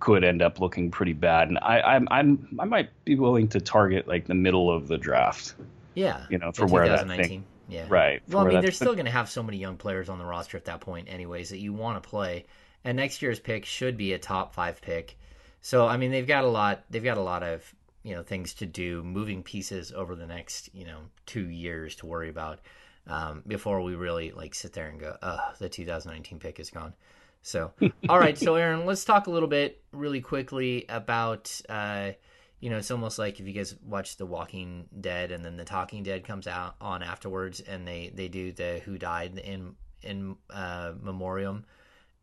[0.00, 3.60] could end up looking pretty bad, and I I'm, I'm I might be willing to
[3.60, 5.54] target like the middle of the draft,
[5.94, 7.28] Yeah, you know, for where that 2019.
[7.28, 8.22] thing, Yeah, right?
[8.26, 10.56] Well, I mean, they're still going to have so many young players on the roster
[10.56, 12.46] at that point, anyways, that you want to play.
[12.84, 15.18] And next year's pick should be a top five pick.
[15.60, 16.84] So, I mean, they've got a lot.
[16.90, 20.70] They've got a lot of you know things to do, moving pieces over the next
[20.74, 22.60] you know two years to worry about
[23.06, 26.94] um, before we really like sit there and go, "Oh, the 2019 pick is gone."
[27.42, 27.72] So,
[28.08, 28.38] all right.
[28.38, 31.60] So, Aaron, let's talk a little bit really quickly about.
[31.68, 32.12] Uh,
[32.60, 35.64] you know, it's almost like if you guys watch The Walking Dead and then The
[35.64, 40.36] Talking Dead comes out on afterwards, and they they do the Who Died in in
[40.50, 41.64] uh, memoriam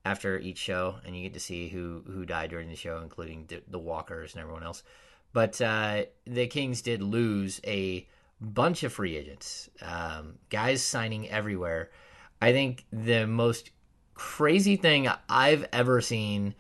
[0.06, 3.46] after each show, and you get to see who who died during the show, including
[3.48, 4.84] the, the Walkers and everyone else.
[5.34, 8.08] But uh, the Kings did lose a
[8.40, 11.90] bunch of free agents, um, guys signing everywhere.
[12.42, 13.72] I think the most
[14.18, 16.56] crazy thing I've ever seen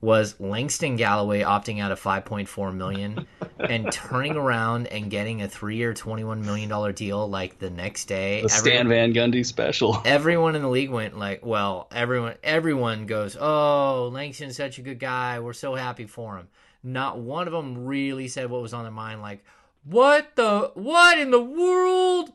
[0.00, 3.26] was Langston Galloway opting out of 5.4 million
[3.58, 8.42] and turning around and getting a three-year, 21 million dollar deal like the next day.
[8.42, 10.00] the Stan Van Gundy special.
[10.04, 14.98] everyone in the league went like, well, everyone everyone goes, "Oh, Langston's such a good
[14.98, 15.40] guy.
[15.40, 16.48] We're so happy for him."
[16.82, 19.44] Not one of them really said what was on their mind like,
[19.84, 22.32] "What the what in the world?"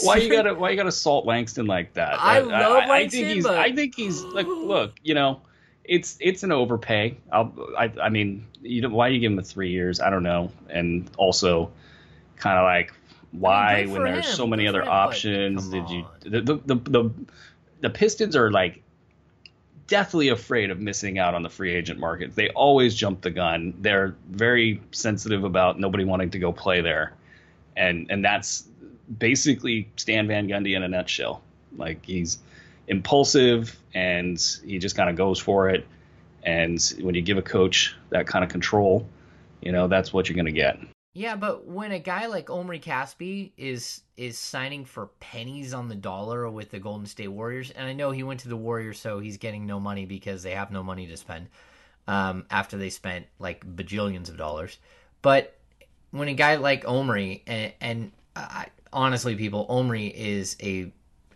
[0.00, 2.20] Why you gotta why you gotta salt Langston like that?
[2.20, 5.40] I love I, Langston, think he's but- I think he's like look, you know,
[5.84, 7.16] it's it's an overpay.
[7.32, 10.00] I'll, I I mean, you don't, why you give him the three years?
[10.00, 11.70] I don't know, and also
[12.36, 12.92] kind of like
[13.32, 16.74] why when there's him, so many good other him, options did you the the, the
[16.74, 17.10] the
[17.80, 18.82] the Pistons are like
[19.86, 22.34] deathly afraid of missing out on the free agent market.
[22.34, 23.74] They always jump the gun.
[23.78, 27.14] They're very sensitive about nobody wanting to go play there.
[27.76, 28.66] And and that's
[29.18, 31.42] basically Stan Van Gundy in a nutshell.
[31.76, 32.38] Like he's
[32.88, 35.86] impulsive and he just kind of goes for it.
[36.42, 39.06] And when you give a coach that kind of control,
[39.60, 40.78] you know, that's what you're going to get.
[41.12, 45.94] Yeah, but when a guy like Omri Caspi is is signing for pennies on the
[45.94, 49.18] dollar with the Golden State Warriors, and I know he went to the Warriors, so
[49.18, 51.48] he's getting no money because they have no money to spend
[52.06, 54.78] um, after they spent like bajillions of dollars.
[55.22, 55.56] But
[56.10, 60.92] when a guy like Omri and, and I, honestly, people, Omri is a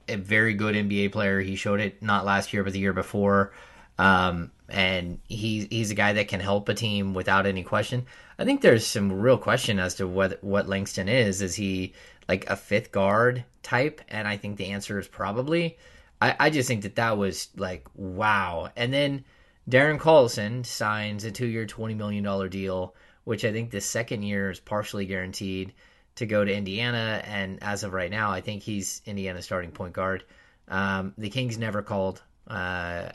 [0.09, 1.41] a very good NBA player.
[1.41, 3.53] He showed it not last year, but the year before.
[3.99, 8.07] Um, and he, he's a guy that can help a team without any question.
[8.39, 11.43] I think there's some real question as to what what Langston is.
[11.43, 11.93] Is he
[12.29, 14.01] like a fifth guard type?
[14.09, 15.79] And I think the answer is probably.
[16.23, 18.71] I, I just think that that was like wow.
[18.77, 19.25] And then
[19.69, 22.95] Darren Collison signs a two-year, twenty million dollar deal,
[23.25, 25.75] which I think the second year is partially guaranteed
[26.17, 27.23] to go to Indiana.
[27.25, 30.25] And as of right now, I think he's Indiana's starting point guard.
[30.69, 32.23] Um, the Kings never called.
[32.47, 33.11] Uh,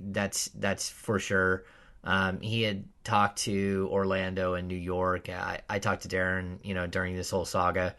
[0.00, 1.64] that's that's for sure.
[2.04, 5.28] Um, he had talked to Orlando and New York.
[5.28, 7.94] I, I talked to Darren, you know, during this whole saga.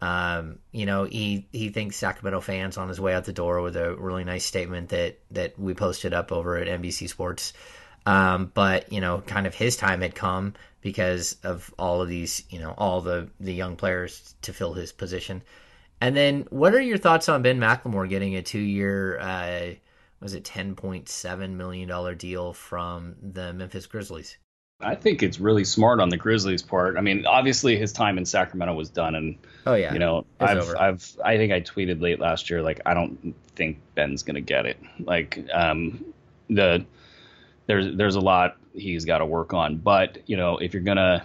[0.00, 3.76] Um, you know, he he thinks Sacramento fans on his way out the door with
[3.76, 7.52] a really nice statement that that we posted up over at NBC Sports.
[8.06, 10.54] Um, but you know, kind of his time had come
[10.84, 14.92] because of all of these, you know, all the the young players to fill his
[14.92, 15.42] position.
[16.00, 19.74] And then, what are your thoughts on Ben McLemore getting a two-year, uh,
[20.20, 24.36] was it ten point seven million dollar deal from the Memphis Grizzlies?
[24.80, 26.98] I think it's really smart on the Grizzlies' part.
[26.98, 30.58] I mean, obviously his time in Sacramento was done, and oh yeah, you know, I've
[30.58, 30.78] over.
[30.78, 34.66] I've I think I tweeted late last year like I don't think Ben's gonna get
[34.66, 34.78] it.
[35.00, 36.04] Like um,
[36.50, 36.84] the
[37.66, 41.24] there's there's a lot he's got to work on, but you know, if you're gonna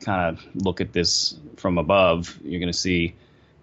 [0.00, 3.14] kind of look at this from above, you're gonna see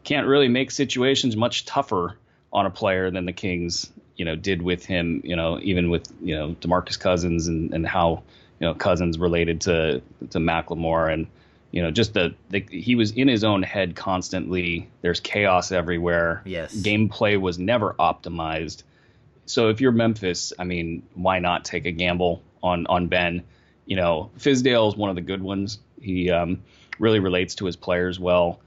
[0.03, 2.17] can't really make situations much tougher
[2.51, 5.21] on a player than the Kings, you know, did with him.
[5.23, 8.23] You know, even with you know Demarcus Cousins and and how
[8.59, 10.01] you know Cousins related to
[10.31, 11.27] to McLemore and
[11.71, 14.89] you know just the, the he was in his own head constantly.
[15.01, 16.41] There's chaos everywhere.
[16.45, 16.75] Yes.
[16.75, 18.83] gameplay was never optimized.
[19.45, 23.43] So if you're Memphis, I mean, why not take a gamble on on Ben?
[23.85, 25.79] You know, Fizdale is one of the good ones.
[26.01, 26.61] He um,
[26.99, 28.59] really relates to his players well,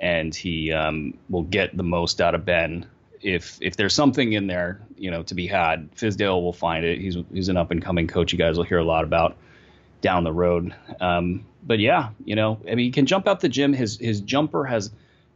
[0.00, 2.86] and he um, will get the most out of Ben.
[3.22, 7.00] If if there's something in there, you know, to be had, Fizdale will find it.
[7.00, 8.32] He's he's an up and coming coach.
[8.32, 9.36] You guys will hear a lot about
[10.00, 10.74] down the road.
[11.00, 13.72] Um, but yeah, you know, I mean, he can jump out the gym.
[13.72, 14.90] His his jumper has,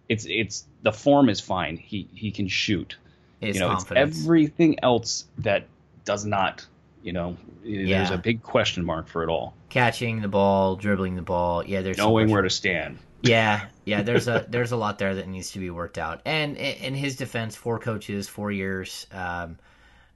[0.08, 1.76] it's it's the form is fine.
[1.76, 2.96] He he can shoot.
[3.40, 4.16] His you know, confidence.
[4.16, 5.66] it's everything else that
[6.04, 6.66] does not.
[7.02, 9.54] You know, there's a big question mark for it all.
[9.70, 11.64] Catching the ball, dribbling the ball.
[11.64, 12.98] Yeah, there's some Knowing where to stand.
[13.22, 14.00] Yeah, yeah.
[14.00, 16.22] There's a there's a lot there that needs to be worked out.
[16.24, 19.58] And in his defense, four coaches, four years, um,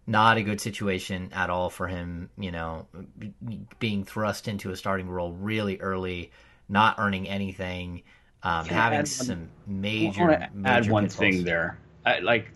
[0.07, 2.30] not a good situation at all for him.
[2.39, 2.87] You know,
[3.78, 6.32] being thrust into a starting role really early,
[6.66, 8.05] not earning anything,
[8.43, 10.20] um, having add one- some I major.
[10.26, 11.18] want to add one pitfalls.
[11.18, 11.78] thing there.
[12.05, 12.50] I, like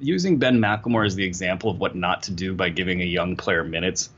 [0.00, 3.36] using Ben McLemore as the example of what not to do by giving a young
[3.36, 4.10] player minutes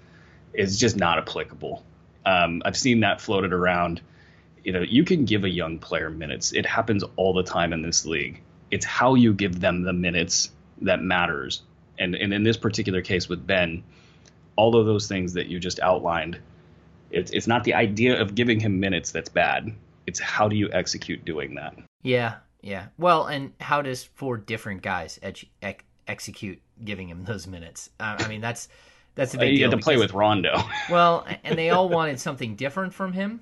[0.54, 1.84] is just not applicable.
[2.24, 4.00] Um, I've seen that floated around.
[4.64, 6.52] You know, you can give a young player minutes.
[6.52, 8.40] It happens all the time in this league.
[8.70, 10.50] It's how you give them the minutes
[10.82, 11.62] that matters.
[11.98, 13.82] And and in this particular case with Ben,
[14.56, 16.38] all of those things that you just outlined,
[17.10, 19.72] it's it's not the idea of giving him minutes that's bad.
[20.06, 21.76] It's how do you execute doing that.
[22.02, 22.86] Yeah, yeah.
[22.98, 27.90] Well, and how does four different guys ex- ex- execute giving him those minutes?
[28.00, 28.68] Uh, I mean, that's
[29.14, 29.70] that's a big you deal.
[29.70, 30.58] had to play because- with Rondo.
[30.90, 33.40] Well, and they all wanted something different from him,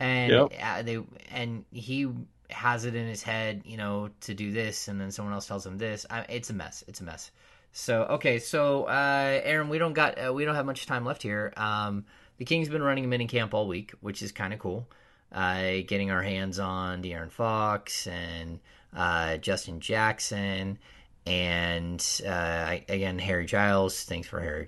[0.00, 0.52] and Yep.
[0.62, 0.98] uh, they
[1.30, 2.08] and he
[2.50, 5.64] has it in his head, you know, to do this, and then someone else tells
[5.66, 6.06] him this.
[6.10, 6.82] I, it's a mess.
[6.88, 7.30] It's a mess.
[7.72, 11.22] So okay, so uh, Aaron, we don't got uh, we don't have much time left
[11.22, 11.52] here.
[11.56, 12.04] Um,
[12.38, 14.88] the Kings been running a mini camp all week, which is kind of cool.
[15.30, 18.60] Uh, getting our hands on De'Aaron Fox and
[18.96, 20.78] uh, Justin Jackson,
[21.26, 24.04] and uh, again Harry Giles.
[24.04, 24.66] Thanks for Harry.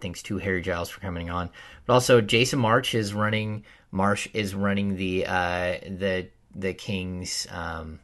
[0.00, 1.50] Thanks to Harry Giles for coming on,
[1.86, 3.64] but also Jason March is running.
[3.92, 8.00] Marsh is running the uh, the the Kings um,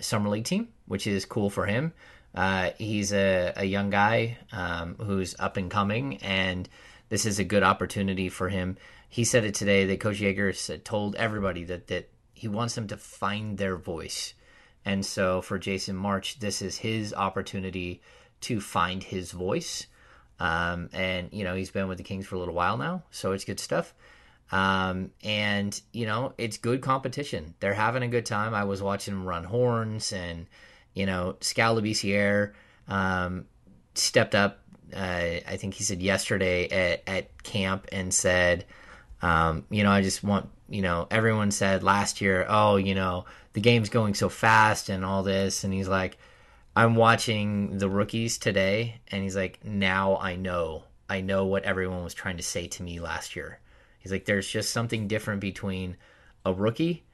[0.00, 1.92] summer league team, which is cool for him.
[2.34, 6.68] Uh, he's a, a young guy um, who's up and coming, and
[7.08, 8.76] this is a good opportunity for him.
[9.10, 12.86] He said it today that Coach Joerger said, told everybody that, that he wants them
[12.86, 14.34] to find their voice.
[14.84, 18.00] And so for Jason March, this is his opportunity
[18.42, 19.88] to find his voice.
[20.38, 23.32] Um, and, you know, he's been with the Kings for a little while now, so
[23.32, 23.92] it's good stuff.
[24.52, 27.54] Um, and you know, it's good competition.
[27.60, 28.54] They're having a good time.
[28.54, 30.46] I was watching them run horns and,
[30.94, 31.80] you know, Skal
[32.88, 33.46] um,
[33.94, 34.60] stepped up.
[34.94, 38.64] Uh, I think he said yesterday at, at camp and said,
[39.22, 43.24] um, you know, I just want, you know, everyone said last year, oh, you know,
[43.52, 45.64] the game's going so fast and all this.
[45.64, 46.16] And he's like,
[46.74, 49.00] I'm watching the rookies today.
[49.08, 50.84] And he's like, now I know.
[51.08, 53.58] I know what everyone was trying to say to me last year.
[53.98, 55.96] He's like, there's just something different between
[56.46, 57.04] a rookie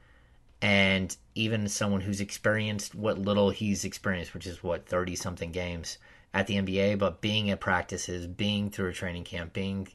[0.61, 5.97] and even someone who's experienced what little he's experienced, which is what, 30 something games
[6.33, 9.87] at the NBA, but being at practices, being through a training camp, being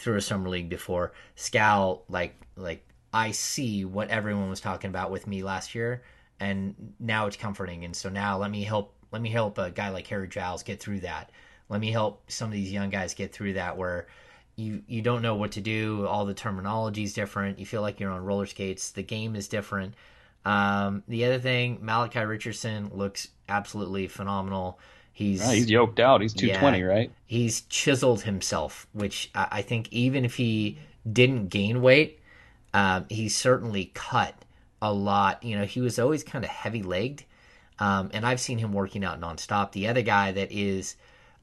[0.00, 5.10] through a summer league before, Skal, like, like, I see what everyone was talking about
[5.10, 6.02] with me last year,
[6.40, 7.84] and now it's comforting.
[7.84, 10.80] And so now let me help, let me help a guy like Harry Giles get
[10.80, 11.30] through that.
[11.68, 14.06] Let me help some of these young guys get through that where
[14.56, 16.06] you you don't know what to do.
[16.06, 17.58] All the terminology is different.
[17.58, 18.90] You feel like you're on roller skates.
[18.90, 19.94] The game is different.
[20.44, 24.78] Um, the other thing, Malachi Richardson looks absolutely phenomenal.
[25.12, 26.20] He's he's yoked out.
[26.22, 26.84] He's 220, Yeah.
[26.84, 27.10] right?
[27.26, 30.78] he's chiseled himself, which I, I think even if he
[31.10, 32.20] didn't gain weight,
[32.74, 34.34] um, he certainly cut
[34.82, 35.42] a lot.
[35.42, 37.24] You know, he was always kind of heavy legged,
[37.78, 39.72] um, and I've seen him working out nonstop.
[39.72, 40.96] The other guy that is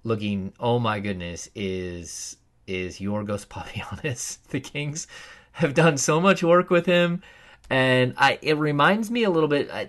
[0.04, 4.40] looking, oh my goodness, is is Yorgos Papagiannis.
[4.50, 5.08] The Kings
[5.52, 7.22] have done so much work with him,
[7.70, 9.86] and I it reminds me a little bit, uh,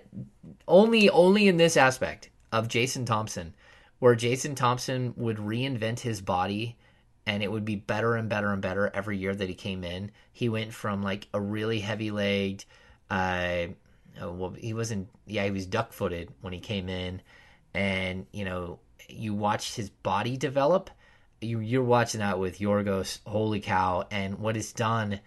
[0.67, 3.55] only only in this aspect of Jason Thompson,
[3.99, 6.77] where Jason Thompson would reinvent his body
[7.27, 10.11] and it would be better and better and better every year that he came in.
[10.33, 12.65] He went from like a really heavy legged,
[13.11, 13.67] uh,
[14.19, 17.21] well, he wasn't, yeah, he was duck footed when he came in,
[17.75, 18.79] and you know,
[19.09, 20.91] you watched his body develop.
[21.41, 24.07] You, you're watching that with Yorgos, holy cow!
[24.11, 25.21] And what it's done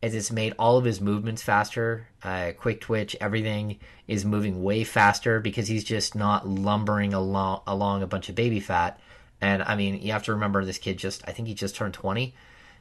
[0.00, 4.84] is it's made all of his movements faster, uh, quick twitch, everything is moving way
[4.84, 9.00] faster because he's just not lumbering along along a bunch of baby fat
[9.40, 11.94] and I mean, you have to remember this kid just, I think he just turned
[11.94, 12.34] 20.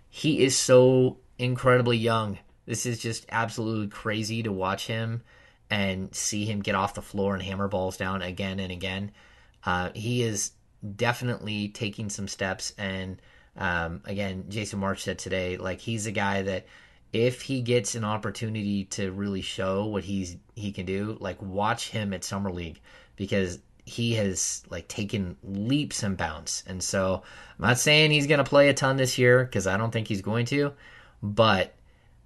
[0.10, 2.40] He is so incredibly young.
[2.66, 5.22] This is just absolutely crazy to watch him
[5.70, 9.12] and see him get off the floor and hammer balls down again and again.
[9.66, 10.52] Uh, he is
[10.96, 12.74] definitely taking some steps.
[12.78, 13.22] And
[13.56, 16.66] um, again, Jason March said today, like he's a guy that
[17.14, 21.90] if he gets an opportunity to really show what he's he can do, like watch
[21.90, 22.80] him at summer league
[23.16, 26.64] because he has like taken leaps and bounds.
[26.68, 27.24] And so
[27.58, 30.08] I'm not saying he's going to play a ton this year because I don't think
[30.08, 30.74] he's going to,
[31.24, 31.74] but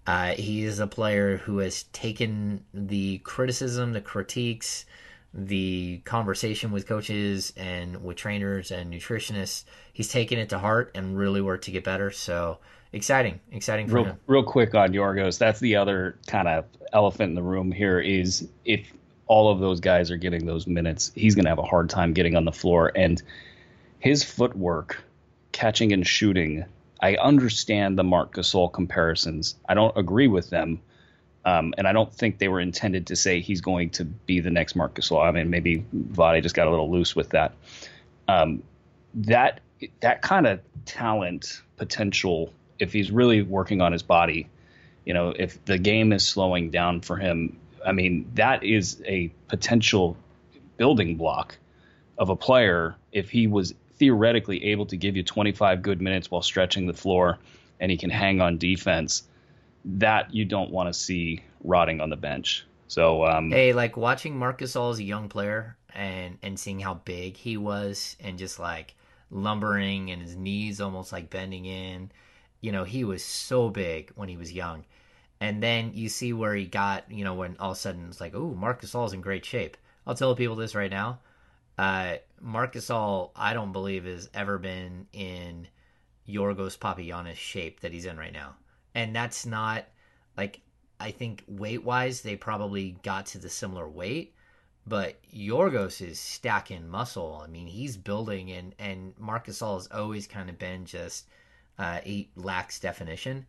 [0.08, 4.86] uh, he is a player who has taken the criticism, the critiques,
[5.34, 9.64] the conversation with coaches and with trainers and nutritionists.
[9.94, 12.10] He's taken it to heart and really worked to get better.
[12.10, 12.58] So
[12.94, 14.20] exciting, exciting for real, him.
[14.28, 18.48] Real quick on Yorgos, that's the other kind of elephant in the room here is
[18.66, 18.92] if
[19.28, 22.14] all of those guys are getting those minutes, he's going to have a hard time
[22.14, 22.92] getting on the floor.
[22.96, 23.22] And
[24.00, 25.02] his footwork,
[25.52, 26.66] catching and shooting,
[27.02, 29.56] I understand the Marc Gasol comparisons.
[29.70, 30.82] I don't agree with them.
[31.44, 34.52] Um, and I don't think they were intended to say he's going to be the
[34.52, 35.26] next Marc Gasol.
[35.26, 37.54] I mean, maybe Vlade just got a little loose with that.
[38.28, 38.62] Um,
[39.16, 39.62] that
[40.02, 44.50] that kind of talent potential, if he's really working on his body,
[45.06, 49.32] you know, if the game is slowing down for him, I mean, that is a
[49.48, 50.18] potential
[50.78, 51.58] building block
[52.18, 56.42] of a player if he was theoretically able to give you 25 good minutes while
[56.42, 57.38] stretching the floor
[57.80, 59.24] and he can hang on defense.
[59.86, 62.66] That you don't want to see rotting on the bench.
[62.88, 66.96] So, um, hey, like watching Marcus Gasol as a young player and and seeing how
[66.96, 68.96] big he was and just like
[69.32, 72.12] lumbering and his knees almost like bending in.
[72.62, 74.86] You know, he was so big when he was young
[75.42, 78.22] and then you see where he got, you know, when all of a sudden it's
[78.22, 79.76] like, oh, Marc Gasol's in great shape.
[80.06, 81.20] I'll tell people this right now.
[81.80, 85.68] Uh, Marc Gasol, I don't believe has ever been in
[86.30, 88.54] Yorgos Papagiannis shape that he's in right now.
[88.94, 89.86] And that's not
[90.38, 90.62] like
[91.00, 94.36] I think weight wise they probably got to the similar weight,
[94.86, 97.42] but Yorgos is stacking muscle.
[97.44, 101.26] I mean, he's building and and Marc Gasol has always kind of been just
[101.82, 103.46] uh, he lacks definition,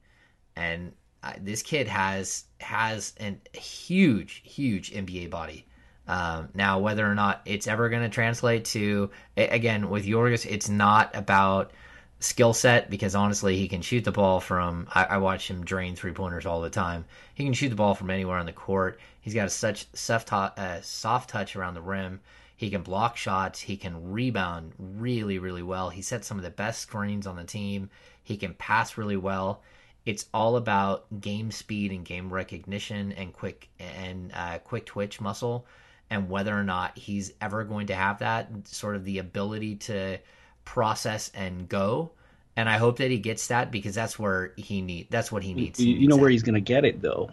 [0.57, 0.93] and
[1.41, 5.67] this kid has has a huge, huge NBA body.
[6.09, 10.71] Um, now, whether or not it's ever going to translate to again with Yorgos, it's
[10.71, 11.73] not about
[12.21, 14.89] skill set because honestly, he can shoot the ball from.
[14.95, 17.05] I, I watch him drain three pointers all the time.
[17.35, 18.99] He can shoot the ball from anywhere on the court.
[19.21, 22.21] He's got a such soft, uh, soft touch around the rim.
[22.63, 23.61] He can block shots.
[23.61, 25.91] He can rebound really, really well.
[25.91, 27.91] He sets some of the best screens on the team.
[28.23, 29.63] He can pass really well.
[30.05, 35.67] It's all about game speed and game recognition and quick and uh, quick twitch muscle
[36.11, 40.19] and whether or not he's ever going to have that sort of the ability to
[40.65, 42.13] process and go.
[42.55, 45.55] And i hope that he gets that because that's where he need that's what he
[45.55, 45.81] needs.
[45.81, 47.31] You, you know where he's going to get it though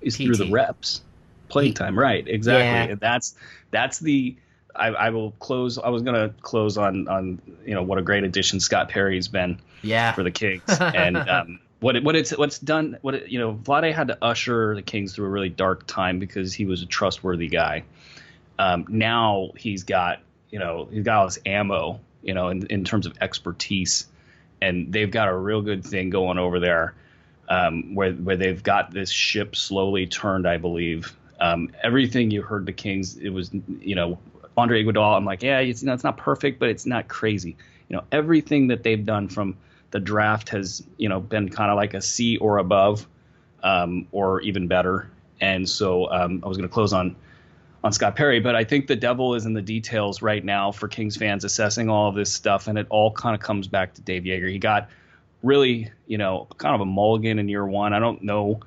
[0.00, 0.26] is PT.
[0.26, 1.02] through the reps.
[1.48, 2.90] Playing time right exactly.
[2.90, 2.94] Yeah.
[3.00, 3.34] that's
[3.72, 4.36] that's the
[4.74, 5.78] I, I, will close.
[5.78, 9.58] I was gonna close on on you know what a great addition Scott Perry's been
[9.82, 10.12] yeah.
[10.12, 13.54] for the Kings, and um, what it, what it's what's done what it, you know
[13.54, 16.86] Vlade had to usher the Kings through a really dark time because he was a
[16.86, 17.84] trustworthy guy.
[18.58, 22.84] Um, now he's got you know he's got all this ammo you know in, in
[22.84, 24.06] terms of expertise,
[24.60, 26.94] and they've got a real good thing going over there
[27.48, 30.46] um, where where they've got this ship slowly turned.
[30.46, 33.50] I believe um, everything you heard the Kings it was
[33.80, 34.18] you know
[34.60, 35.16] Andre Iguodala.
[35.16, 37.56] I'm like yeah it's you know, it's not perfect but it's not crazy.
[37.88, 39.56] You know everything that they've done from
[39.90, 43.06] the draft has you know been kind of like a C or above,
[43.62, 45.10] um, or even better.
[45.40, 47.16] And so um, I was going to close on
[47.82, 50.86] on Scott Perry, but I think the devil is in the details right now for
[50.86, 54.02] Kings fans assessing all of this stuff, and it all kind of comes back to
[54.02, 54.50] Dave Joerger.
[54.50, 54.90] He got
[55.42, 57.94] really, you know, kind of a mulligan in year one.
[57.94, 58.60] I don't know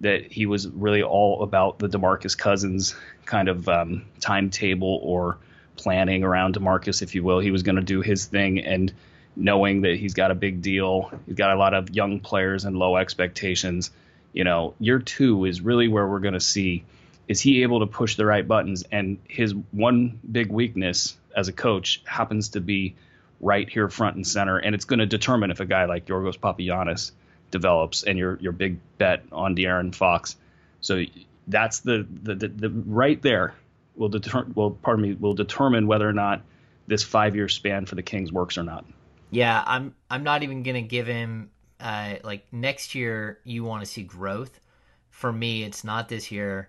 [0.00, 2.94] that he was really all about the DeMarcus Cousins
[3.28, 5.38] kind of um, timetable or
[5.76, 7.38] planning around DeMarcus, if you will.
[7.38, 8.92] He was going to do his thing, and
[9.36, 12.76] knowing that he's got a big deal, he's got a lot of young players and
[12.76, 13.92] low expectations.
[14.32, 16.84] You know, year two is really where we're going to see
[17.28, 18.84] is he able to push the right buttons?
[18.90, 22.96] And his one big weakness as a coach happens to be
[23.40, 26.38] right here front and center, and it's going to determine if a guy like Yorgos
[26.38, 27.12] Papagiannis
[27.50, 30.36] develops and your your big bet on De'Aaron Fox.
[30.80, 31.04] So
[31.48, 33.54] that's the the, the, the right there
[33.96, 36.42] will deter will pardon me will determine whether or not
[36.86, 38.84] this five year span for the Kings works or not.
[39.30, 43.40] Yeah, I'm I'm not even gonna give him uh, like next year.
[43.44, 44.60] You want to see growth.
[45.10, 46.68] For me, it's not this year.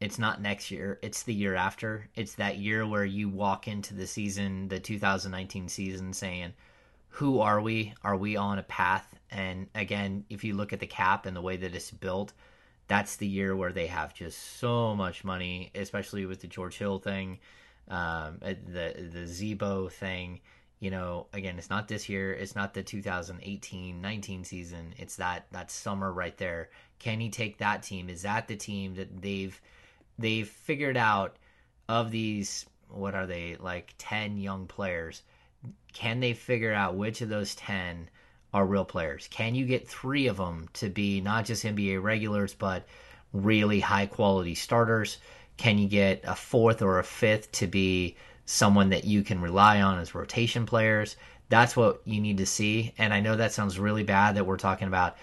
[0.00, 0.98] It's not next year.
[1.02, 2.08] It's the year after.
[2.16, 6.54] It's that year where you walk into the season, the 2019 season, saying,
[7.10, 7.94] "Who are we?
[8.02, 11.40] Are we on a path?" And again, if you look at the cap and the
[11.40, 12.32] way that it's built,
[12.92, 16.98] that's the year where they have just so much money, especially with the George Hill
[16.98, 17.38] thing,
[17.88, 20.40] um, the the Z-Bo thing
[20.82, 22.32] you know, again, it's not this year.
[22.32, 24.94] It's not the 2018-19 season.
[24.98, 26.70] It's that that summer right there.
[26.98, 28.10] Can he take that team?
[28.10, 29.58] Is that the team that they've
[30.18, 31.36] they've figured out
[31.88, 35.22] of these what are they like 10 young players?
[35.92, 38.10] Can they figure out which of those 10
[38.52, 39.28] are real players?
[39.30, 42.86] Can you get 3 of them to be not just NBA regulars but
[43.32, 45.18] really high quality starters?
[45.56, 49.80] Can you get a fourth or a fifth to be someone that you can rely
[49.80, 51.16] on as rotation players.
[51.48, 52.92] That's what you need to see.
[52.98, 55.16] And I know that sounds really bad that we're talking about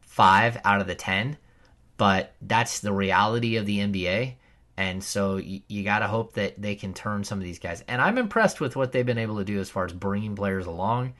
[0.00, 1.36] five out of the 10,
[1.96, 4.34] but that's the reality of the NBA.
[4.76, 7.84] And so you got to hope that they can turn some of these guys.
[7.86, 10.66] And I'm impressed with what they've been able to do as far as bringing players
[10.66, 11.14] along.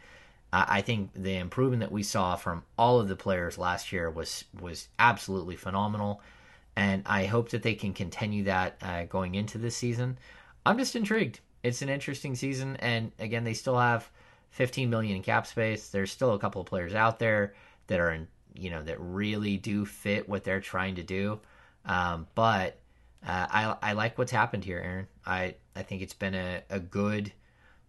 [0.68, 4.44] I think the improvement that we saw from all of the players last year was
[4.60, 6.20] was absolutely phenomenal,
[6.76, 10.18] and I hope that they can continue that uh, going into this season.
[10.66, 11.40] I'm just intrigued.
[11.62, 14.10] It's an interesting season, and again, they still have
[14.50, 15.88] 15 million in cap space.
[15.88, 17.54] There's still a couple of players out there
[17.86, 21.40] that are in, you know, that really do fit what they're trying to do.
[21.86, 22.78] Um, but
[23.26, 25.06] uh, I I like what's happened here, Aaron.
[25.26, 27.32] I I think it's been a, a good.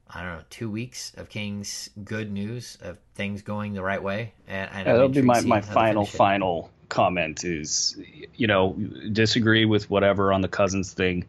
[0.10, 4.34] I don't know, two weeks of Kings good news of things going the right way.
[4.47, 7.97] And, and yeah, that'll be my, my final, final comment is,
[8.36, 8.74] you know,
[9.12, 11.26] disagree with whatever on the Cousins thing.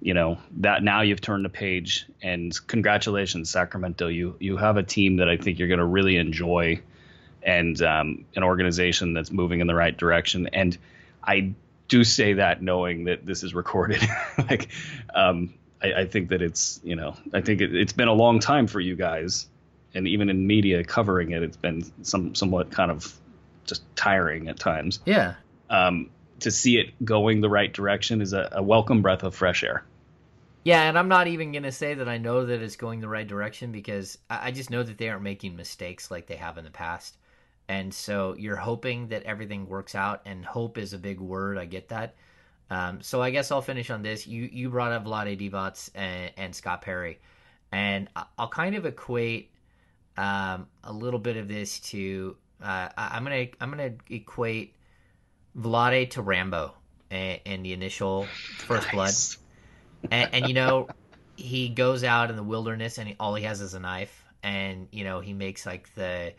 [0.00, 4.08] You know that now you've turned the page and congratulations sacramento.
[4.08, 6.80] You you have a team that i think you're going to really enjoy
[7.42, 10.48] and um, an organization that's moving in the right direction.
[10.52, 10.76] And
[11.24, 11.54] i
[11.88, 14.02] do say that knowing that this is recorded.
[14.38, 14.68] Like
[15.14, 15.54] um,
[15.94, 18.66] I, I, think that it's you know i think it, it's been a long time
[18.66, 19.46] for you guys
[19.94, 23.12] and even in media covering it it's been some somewhat kind of
[23.64, 25.34] just tiring at times yeah
[25.70, 26.10] um,
[26.40, 29.84] to see it going the right direction is a, a welcome breath of fresh air.
[30.64, 33.26] Yeah, and I'm not even gonna say that I know that it's going the right
[33.26, 36.70] direction because I just know that they aren't making mistakes like they have in the
[36.70, 37.16] past.
[37.68, 41.58] And so you're hoping that everything works out, and hope is a big word.
[41.58, 42.14] I get that.
[42.70, 44.26] Um, so I guess I'll finish on this.
[44.26, 47.20] You you brought up Vlade Divac and, and Scott Perry,
[47.70, 48.08] and
[48.38, 49.50] I'll kind of equate
[50.16, 54.74] um, a little bit of this to uh, I'm gonna I'm gonna equate
[55.56, 56.74] Vlade to Rambo
[57.10, 58.26] in the initial
[58.58, 59.36] First nice.
[59.36, 60.88] Blood, and, and, you know
[61.36, 64.88] he goes out in the wilderness and he, all he has is a knife, and
[64.90, 66.32] you know he makes like the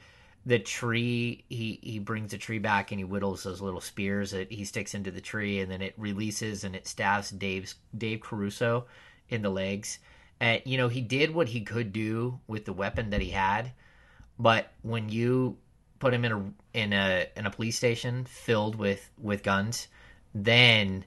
[0.48, 4.50] the tree he he brings the tree back and he whittles those little spears that
[4.50, 8.86] he sticks into the tree and then it releases and it stabs Dave's Dave Caruso
[9.28, 10.00] in the legs.
[10.40, 13.74] And you know he did what he could do with the weapon that he had,
[14.40, 15.58] but when you
[16.00, 19.90] put him in a in a in a police station filled with with guns,
[20.34, 21.04] then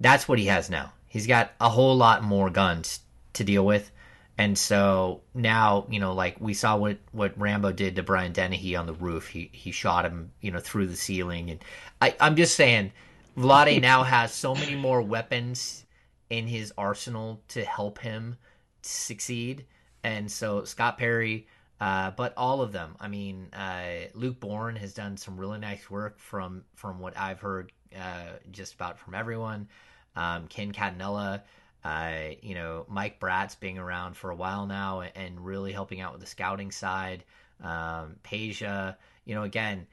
[0.00, 0.92] that's what he has now.
[1.08, 3.00] He's got a whole lot more guns
[3.34, 3.90] to deal with.
[4.38, 8.76] And so now, you know, like we saw what, what Rambo did to Brian Dennehy
[8.76, 9.28] on the roof.
[9.28, 11.50] He he shot him, you know, through the ceiling.
[11.50, 11.64] And
[12.00, 12.92] I, I'm just saying,
[13.36, 15.84] Vlade now has so many more weapons
[16.30, 18.36] in his arsenal to help him
[18.80, 19.66] succeed.
[20.02, 21.46] And so Scott Perry
[21.82, 25.90] uh, but all of them, I mean, uh, Luke Bornn has done some really nice
[25.90, 29.66] work from from what I've heard, uh, just about from everyone.
[30.14, 31.42] Um, Ken Catanella,
[31.84, 36.12] uh, you know, Mike Bratz being around for a while now and really helping out
[36.12, 37.24] with the scouting side.
[37.62, 39.86] Um, Peja, you know, again,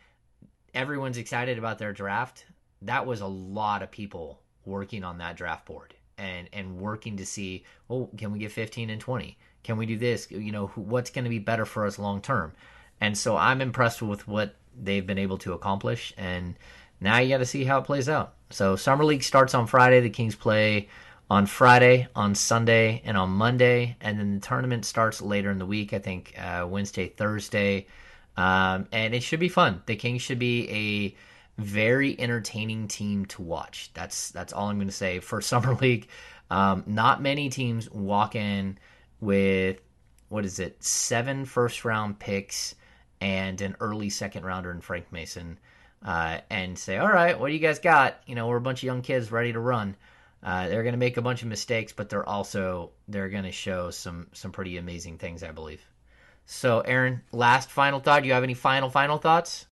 [0.73, 2.45] everyone's excited about their draft.
[2.83, 7.25] That was a lot of people working on that draft board and and working to
[7.25, 9.37] see, oh, can we get 15 and 20?
[9.63, 10.29] Can we do this?
[10.29, 12.53] You know, what's going to be better for us long term?
[13.01, 16.13] And so I'm impressed with what they've been able to accomplish.
[16.17, 16.55] And
[16.99, 18.35] now you got to see how it plays out.
[18.49, 20.01] So Summer League starts on Friday.
[20.01, 20.89] The Kings play
[21.29, 23.95] on Friday, on Sunday, and on Monday.
[24.01, 25.93] And then the tournament starts later in the week.
[25.93, 27.87] I think uh, Wednesday, Thursday.
[28.35, 29.83] Um, and it should be fun.
[29.85, 33.91] The Kings should be a very entertaining team to watch.
[33.93, 36.07] That's that's all I'm going to say for summer league.
[36.49, 38.79] Um, not many teams walk in
[39.19, 39.79] with
[40.29, 42.75] what is it, seven first round picks
[43.21, 45.59] and an early second rounder in Frank Mason,
[46.03, 48.21] uh, and say, "All right, what do you guys got?
[48.25, 49.95] You know, we're a bunch of young kids ready to run."
[50.41, 53.51] Uh, they're going to make a bunch of mistakes, but they're also they're going to
[53.51, 55.81] show some some pretty amazing things, I believe.
[56.45, 58.21] So, Aaron, last final thought.
[58.21, 59.67] Do you have any final final thoughts?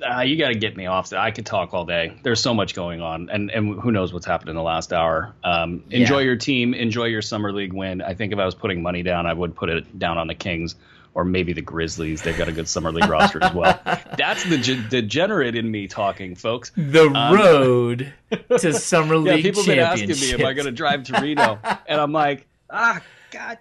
[0.00, 1.12] Uh, you got to get me off.
[1.12, 2.16] I could talk all day.
[2.22, 5.34] There's so much going on, and and who knows what's happened in the last hour.
[5.44, 6.24] Um, enjoy Yeah.
[6.24, 6.74] your team.
[6.74, 8.02] Enjoy your summer league win.
[8.02, 10.34] I think if I was putting money down, I would put it down on the
[10.34, 10.76] Kings
[11.14, 12.22] or maybe the Grizzlies.
[12.22, 13.78] They've got a good summer league roster as well.
[14.16, 16.72] That's the ge- degenerate in me talking, folks.
[16.76, 18.12] The road
[18.58, 21.04] to summer Um, Yeah, league people have been asking me, am I going to drive
[21.04, 21.58] to Reno?
[21.86, 23.00] and I'm like, ah,
[23.30, 23.58] God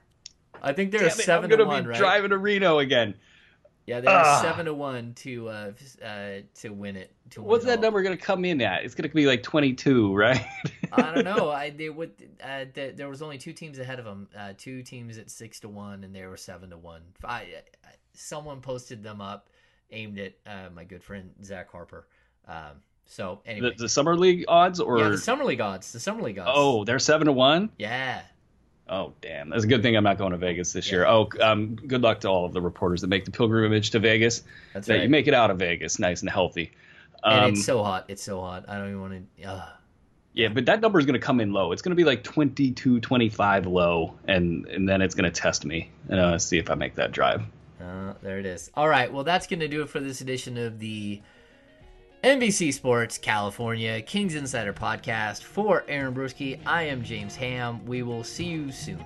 [0.63, 1.97] I think they're it, I'm going to to be right?
[1.97, 3.15] driving to Reno again.
[3.91, 4.41] Yeah, they're Ah.
[4.41, 5.71] seven to one to uh,
[6.03, 6.29] uh
[6.61, 7.13] to win it.
[7.31, 7.81] To win What's it that all.
[7.83, 8.85] number going to come in at?
[8.85, 10.41] It's going to be like 22, right?
[10.93, 11.49] I don't know.
[11.49, 12.11] I they would.
[12.43, 14.29] Uh, th- there was only two teams ahead of them.
[14.37, 17.01] Uh, two teams at six to one, and they were seven to one.
[17.23, 17.45] I, I,
[18.13, 19.49] someone posted them up,
[19.91, 22.07] aimed at uh, my good friend Zach Harper.
[22.47, 25.91] Um, so anyway, the, the summer league odds or yeah, the summer league odds.
[25.91, 26.51] The summer league odds.
[26.53, 27.71] oh, they're seven to one.
[27.77, 28.21] yeah.
[28.91, 29.49] Oh, damn.
[29.49, 31.05] That's a good thing I'm not going to Vegas this year.
[31.05, 34.43] Oh, um, good luck to all of the reporters that make the pilgrimage to Vegas.
[34.73, 35.03] That's that right.
[35.03, 36.73] you make it out of Vegas nice and healthy.
[37.23, 38.05] and Um, it's so hot.
[38.09, 38.65] It's so hot.
[38.67, 39.43] I don't even want to.
[39.45, 39.69] Uh,
[40.33, 41.71] yeah, but that number is going to come in low.
[41.71, 45.65] It's going to be like 22, 25 low, and, and then it's going to test
[45.65, 47.43] me and uh, see if I make that drive.
[47.81, 48.71] Uh, there it is.
[48.75, 49.11] All right.
[49.11, 51.21] Well, that's going to do it for this edition of the
[52.23, 55.41] NBC Sports California Kings Insider Podcast.
[55.41, 57.83] For Aaron Bruski, I am James Ham.
[57.87, 59.03] We will see you soon.